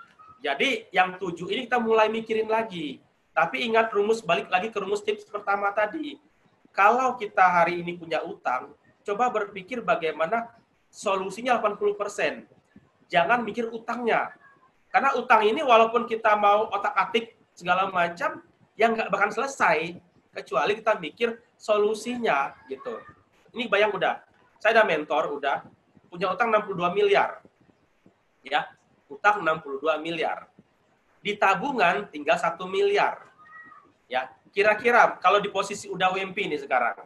Jadi, 0.41 0.89
yang 0.89 1.21
7 1.21 1.52
ini 1.54 1.69
kita 1.69 1.78
mulai 1.78 2.10
mikirin 2.10 2.50
lagi. 2.50 2.97
Tapi 3.32 3.63
ingat 3.63 3.93
rumus, 3.93 4.19
balik 4.19 4.52
lagi 4.52 4.74
ke 4.74 4.78
rumus 4.82 5.06
tips 5.06 5.24
pertama 5.30 5.71
tadi. 5.71 6.19
Kalau 6.74 7.15
kita 7.15 7.43
hari 7.43 7.80
ini 7.80 7.95
punya 7.95 8.19
utang, 8.24 8.74
coba 9.06 9.32
berpikir 9.32 9.84
bagaimana 9.84 10.52
solusinya 10.91 11.56
80% 11.60 12.47
jangan 13.12 13.43
mikir 13.43 13.67
utangnya. 13.67 14.32
Karena 14.88 15.12
utang 15.19 15.43
ini 15.43 15.60
walaupun 15.60 16.08
kita 16.08 16.39
mau 16.39 16.71
otak-atik 16.71 17.36
segala 17.52 17.91
macam, 17.91 18.39
yang 18.80 18.95
nggak 18.95 19.12
bakal 19.12 19.30
selesai 19.30 20.00
kecuali 20.32 20.80
kita 20.80 20.95
mikir 20.95 21.36
solusinya 21.60 22.56
gitu. 22.71 22.95
Ini 23.52 23.67
bayang 23.67 23.91
udah, 23.91 24.24
saya 24.63 24.80
ada 24.80 24.88
mentor 24.88 25.28
udah 25.36 25.67
punya 26.08 26.32
utang 26.32 26.47
62 26.56 26.95
miliar. 26.95 27.43
Ya, 28.41 28.71
utang 29.12 29.43
62 29.43 29.84
miliar. 30.00 30.47
Di 31.19 31.36
tabungan 31.36 32.08
tinggal 32.08 32.39
satu 32.39 32.65
miliar. 32.65 33.28
Ya, 34.08 34.32
kira-kira 34.56 35.19
kalau 35.19 35.43
di 35.43 35.52
posisi 35.52 35.91
udah 35.91 36.15
WMP 36.15 36.47
nih 36.47 36.63
sekarang, 36.63 37.04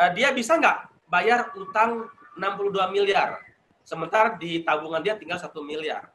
uh, 0.00 0.10
dia 0.16 0.32
bisa 0.32 0.56
nggak 0.56 0.88
bayar 1.06 1.52
utang 1.54 2.08
62 2.34 2.88
miliar? 2.90 3.38
Sementara 3.84 4.32
di 4.40 4.64
tabungan 4.64 5.04
dia 5.04 5.14
tinggal 5.14 5.36
satu 5.36 5.60
miliar. 5.60 6.08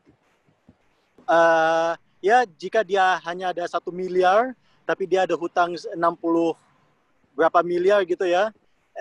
Uh, 1.30 1.94
ya 2.18 2.42
jika 2.58 2.82
dia 2.82 3.22
hanya 3.22 3.54
ada 3.54 3.62
satu 3.70 3.94
miliar, 3.94 4.58
tapi 4.90 5.06
dia 5.06 5.30
ada 5.30 5.38
hutang 5.38 5.78
60 5.78 5.94
berapa 7.38 7.62
miliar 7.62 8.02
gitu 8.10 8.26
ya, 8.26 8.50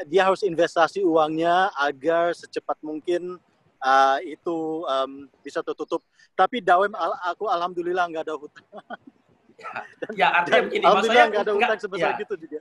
dia 0.07 0.29
harus 0.29 0.44
investasi 0.44 1.03
uangnya 1.03 1.72
agar 1.74 2.37
secepat 2.37 2.77
mungkin 2.85 3.40
uh, 3.82 4.18
itu 4.22 4.84
um, 4.86 5.26
bisa 5.42 5.62
tertutup. 5.62 6.02
Tapi 6.34 6.62
Dawem, 6.62 6.94
aku 7.26 7.50
alhamdulillah 7.50 8.06
nggak 8.10 8.24
ada 8.26 8.34
hutang. 8.38 8.66
ya 10.20 10.30
artinya 10.30 10.60
begini, 10.70 10.84
alhamdulillah 10.86 11.28
nggak 11.34 11.44
ada 11.44 11.54
hutang 11.54 11.80
sebesar 11.82 12.10
ya. 12.14 12.20
gitu 12.22 12.34
juga. 12.38 12.58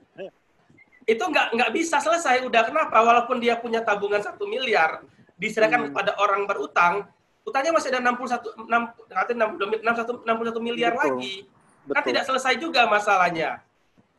Itu 1.06 1.24
nggak 1.24 1.46
nggak 1.54 1.70
bisa 1.74 1.96
selesai. 2.02 2.42
Udah 2.42 2.66
kenapa? 2.66 2.98
Walaupun 2.98 3.38
dia 3.38 3.54
punya 3.58 3.82
tabungan 3.86 4.18
satu 4.18 4.50
miliar, 4.50 5.06
diserahkan 5.38 5.86
hmm. 5.86 5.88
kepada 5.94 6.12
orang 6.18 6.44
berutang, 6.50 7.06
utangnya 7.46 7.72
masih 7.72 7.94
ada 7.94 8.02
61 8.02 8.66
6 8.66 10.26
61 10.26 10.26
61 10.26 10.58
miliar 10.66 10.92
Betul. 10.98 11.02
lagi. 11.06 11.34
Kan 11.46 11.56
Betul. 11.86 11.94
Kan 11.94 12.02
tidak 12.04 12.24
selesai 12.26 12.54
juga 12.60 12.84
masalahnya. 12.90 13.62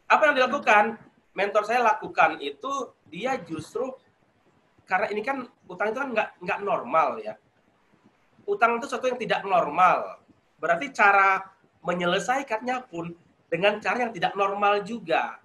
Apa 0.10 0.32
yang 0.32 0.36
dilakukan? 0.40 0.98
Mentor 1.30 1.64
saya 1.64 1.86
lakukan 1.86 2.42
itu 2.42 2.90
dia 3.08 3.38
justru 3.38 3.94
karena 4.90 5.08
ini 5.14 5.22
kan 5.22 5.46
utang 5.70 5.94
itu 5.94 6.02
kan 6.02 6.10
nggak 6.10 6.30
nggak 6.42 6.60
normal 6.66 7.22
ya. 7.22 7.38
Utang 8.50 8.82
itu 8.82 8.90
sesuatu 8.90 9.06
yang 9.06 9.22
tidak 9.22 9.46
normal. 9.46 10.18
Berarti 10.58 10.90
cara 10.90 11.46
menyelesaikannya 11.86 12.90
pun 12.90 13.14
dengan 13.46 13.78
cara 13.78 14.02
yang 14.02 14.10
tidak 14.10 14.34
normal 14.34 14.82
juga. 14.82 15.38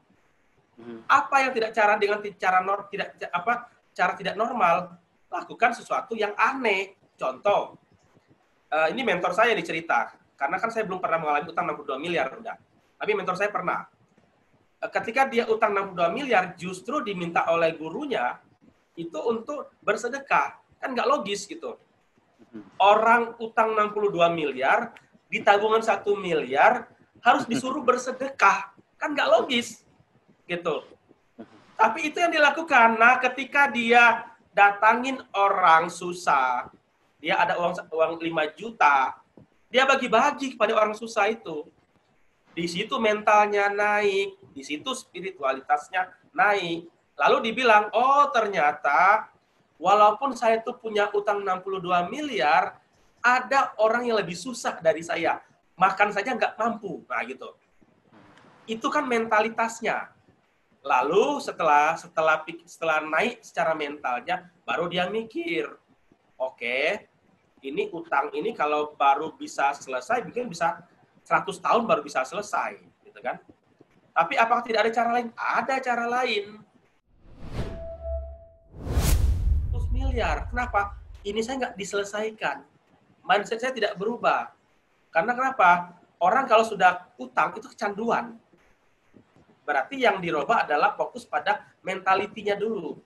Hmm. 0.81 1.05
Apa 1.05 1.45
yang 1.45 1.53
tidak 1.53 1.77
cara 1.77 2.01
dengan 2.01 2.25
cara 2.25 2.59
nor, 2.65 2.89
tidak 2.89 3.21
apa 3.29 3.69
cara 3.93 4.17
tidak 4.17 4.35
normal 4.41 4.97
lakukan 5.29 5.77
sesuatu 5.77 6.17
yang 6.17 6.33
aneh. 6.41 6.97
Contoh, 7.15 7.77
uh, 8.73 8.89
ini 8.91 9.07
mentor 9.07 9.37
saya 9.37 9.53
dicerita, 9.55 10.11
karena 10.35 10.57
kan 10.59 10.73
saya 10.73 10.83
belum 10.83 10.99
pernah 10.99 11.21
mengalami 11.21 11.47
utang 11.53 11.69
62 11.69 12.01
miliar 12.01 12.33
udah. 12.33 12.57
Tapi 12.97 13.13
mentor 13.13 13.37
saya 13.37 13.53
pernah. 13.53 13.85
ketika 14.85 15.25
dia 15.25 15.49
utang 15.49 15.73
62 15.73 16.13
miliar 16.13 16.53
justru 16.61 17.01
diminta 17.01 17.49
oleh 17.49 17.73
gurunya 17.73 18.37
itu 18.95 19.19
untuk 19.19 19.71
bersedekah. 19.83 20.59
Kan 20.79 20.95
nggak 20.95 21.09
logis 21.09 21.47
gitu. 21.47 21.79
Orang 22.79 23.35
utang 23.43 23.75
62 23.75 24.15
miliar, 24.31 24.95
di 25.27 25.43
tabungan 25.43 25.83
1 25.83 26.07
miliar, 26.15 26.87
harus 27.23 27.45
disuruh 27.47 27.83
bersedekah. 27.89 28.75
Kan 28.99 29.15
nggak 29.15 29.31
logis. 29.31 29.83
Gitu. 30.47 30.87
Tapi 31.75 31.99
itu 32.07 32.17
yang 32.23 32.31
dilakukan. 32.31 32.95
Nah, 32.95 33.19
ketika 33.19 33.67
dia 33.67 34.31
datangin 34.55 35.19
orang 35.35 35.91
susah, 35.91 36.71
dia 37.19 37.35
ada 37.41 37.59
uang 37.59 37.75
uang 37.91 38.13
5 38.23 38.59
juta, 38.61 39.19
dia 39.75 39.83
bagi-bagi 39.83 40.55
kepada 40.55 40.71
orang 40.79 40.95
susah 40.95 41.27
itu. 41.27 41.67
Di 42.55 42.71
situ 42.71 42.95
mentalnya 43.03 43.67
naik, 43.67 44.39
di 44.55 44.63
situ 44.63 44.95
spiritualitasnya 44.95 46.15
naik. 46.31 46.87
Lalu 47.15 47.51
dibilang, 47.51 47.95
oh 47.95 48.27
ternyata 48.35 49.31
walaupun 49.79 50.35
saya 50.35 50.59
itu 50.59 50.75
punya 50.75 51.11
utang 51.15 51.43
62 51.47 52.11
miliar, 52.11 52.79
ada 53.25 53.73
orang 53.81 54.05
yang 54.11 54.19
lebih 54.19 54.37
susah 54.37 54.79
dari 54.83 55.01
saya. 55.01 55.41
Makan 55.75 56.11
saja 56.15 56.35
nggak 56.35 56.59
mampu. 56.59 57.03
Nah 57.07 57.23
gitu. 57.25 57.55
Itu 58.67 58.91
kan 58.91 59.07
mentalitasnya. 59.07 60.11
Lalu 60.85 61.41
setelah 61.41 61.97
setelah 61.97 62.45
setelah 62.69 63.01
naik 63.01 63.41
secara 63.41 63.73
mentalnya, 63.73 64.53
baru 64.69 64.85
dia 64.85 65.09
mikir, 65.09 65.65
oke, 66.37 66.61
okay, 66.61 67.09
ini 67.65 67.89
utang 67.89 68.29
ini 68.37 68.53
kalau 68.53 68.93
baru 68.93 69.33
bisa 69.33 69.73
selesai, 69.73 70.21
mungkin 70.21 70.53
bisa 70.53 70.85
100 71.25 71.57
tahun 71.57 71.89
baru 71.89 72.05
bisa 72.05 72.21
selesai, 72.29 72.77
gitu 73.01 73.17
kan? 73.25 73.41
Tapi 74.13 74.37
apakah 74.37 74.61
tidak 74.61 74.85
ada 74.85 74.93
cara 74.93 75.11
lain? 75.17 75.29
Ada 75.33 75.75
cara 75.81 76.05
lain. 76.05 76.61
Miliar, 80.15 80.47
kenapa? 80.47 80.95
Ini 81.27 81.43
saya 81.43 81.67
nggak 81.67 81.75
diselesaikan. 81.75 82.63
Mindset 83.27 83.59
saya 83.59 83.75
tidak 83.75 83.99
berubah. 83.99 84.55
Karena 85.11 85.35
kenapa? 85.35 85.99
Orang 86.23 86.47
kalau 86.47 86.63
sudah 86.63 87.11
utang 87.19 87.51
itu 87.59 87.67
kecanduan 87.67 88.39
Berarti 89.65 90.05
yang 90.05 90.21
dirubah 90.21 90.69
adalah 90.69 90.93
fokus 90.93 91.25
pada 91.25 91.65
mentalitinya 91.81 92.53
dulu. 92.53 93.01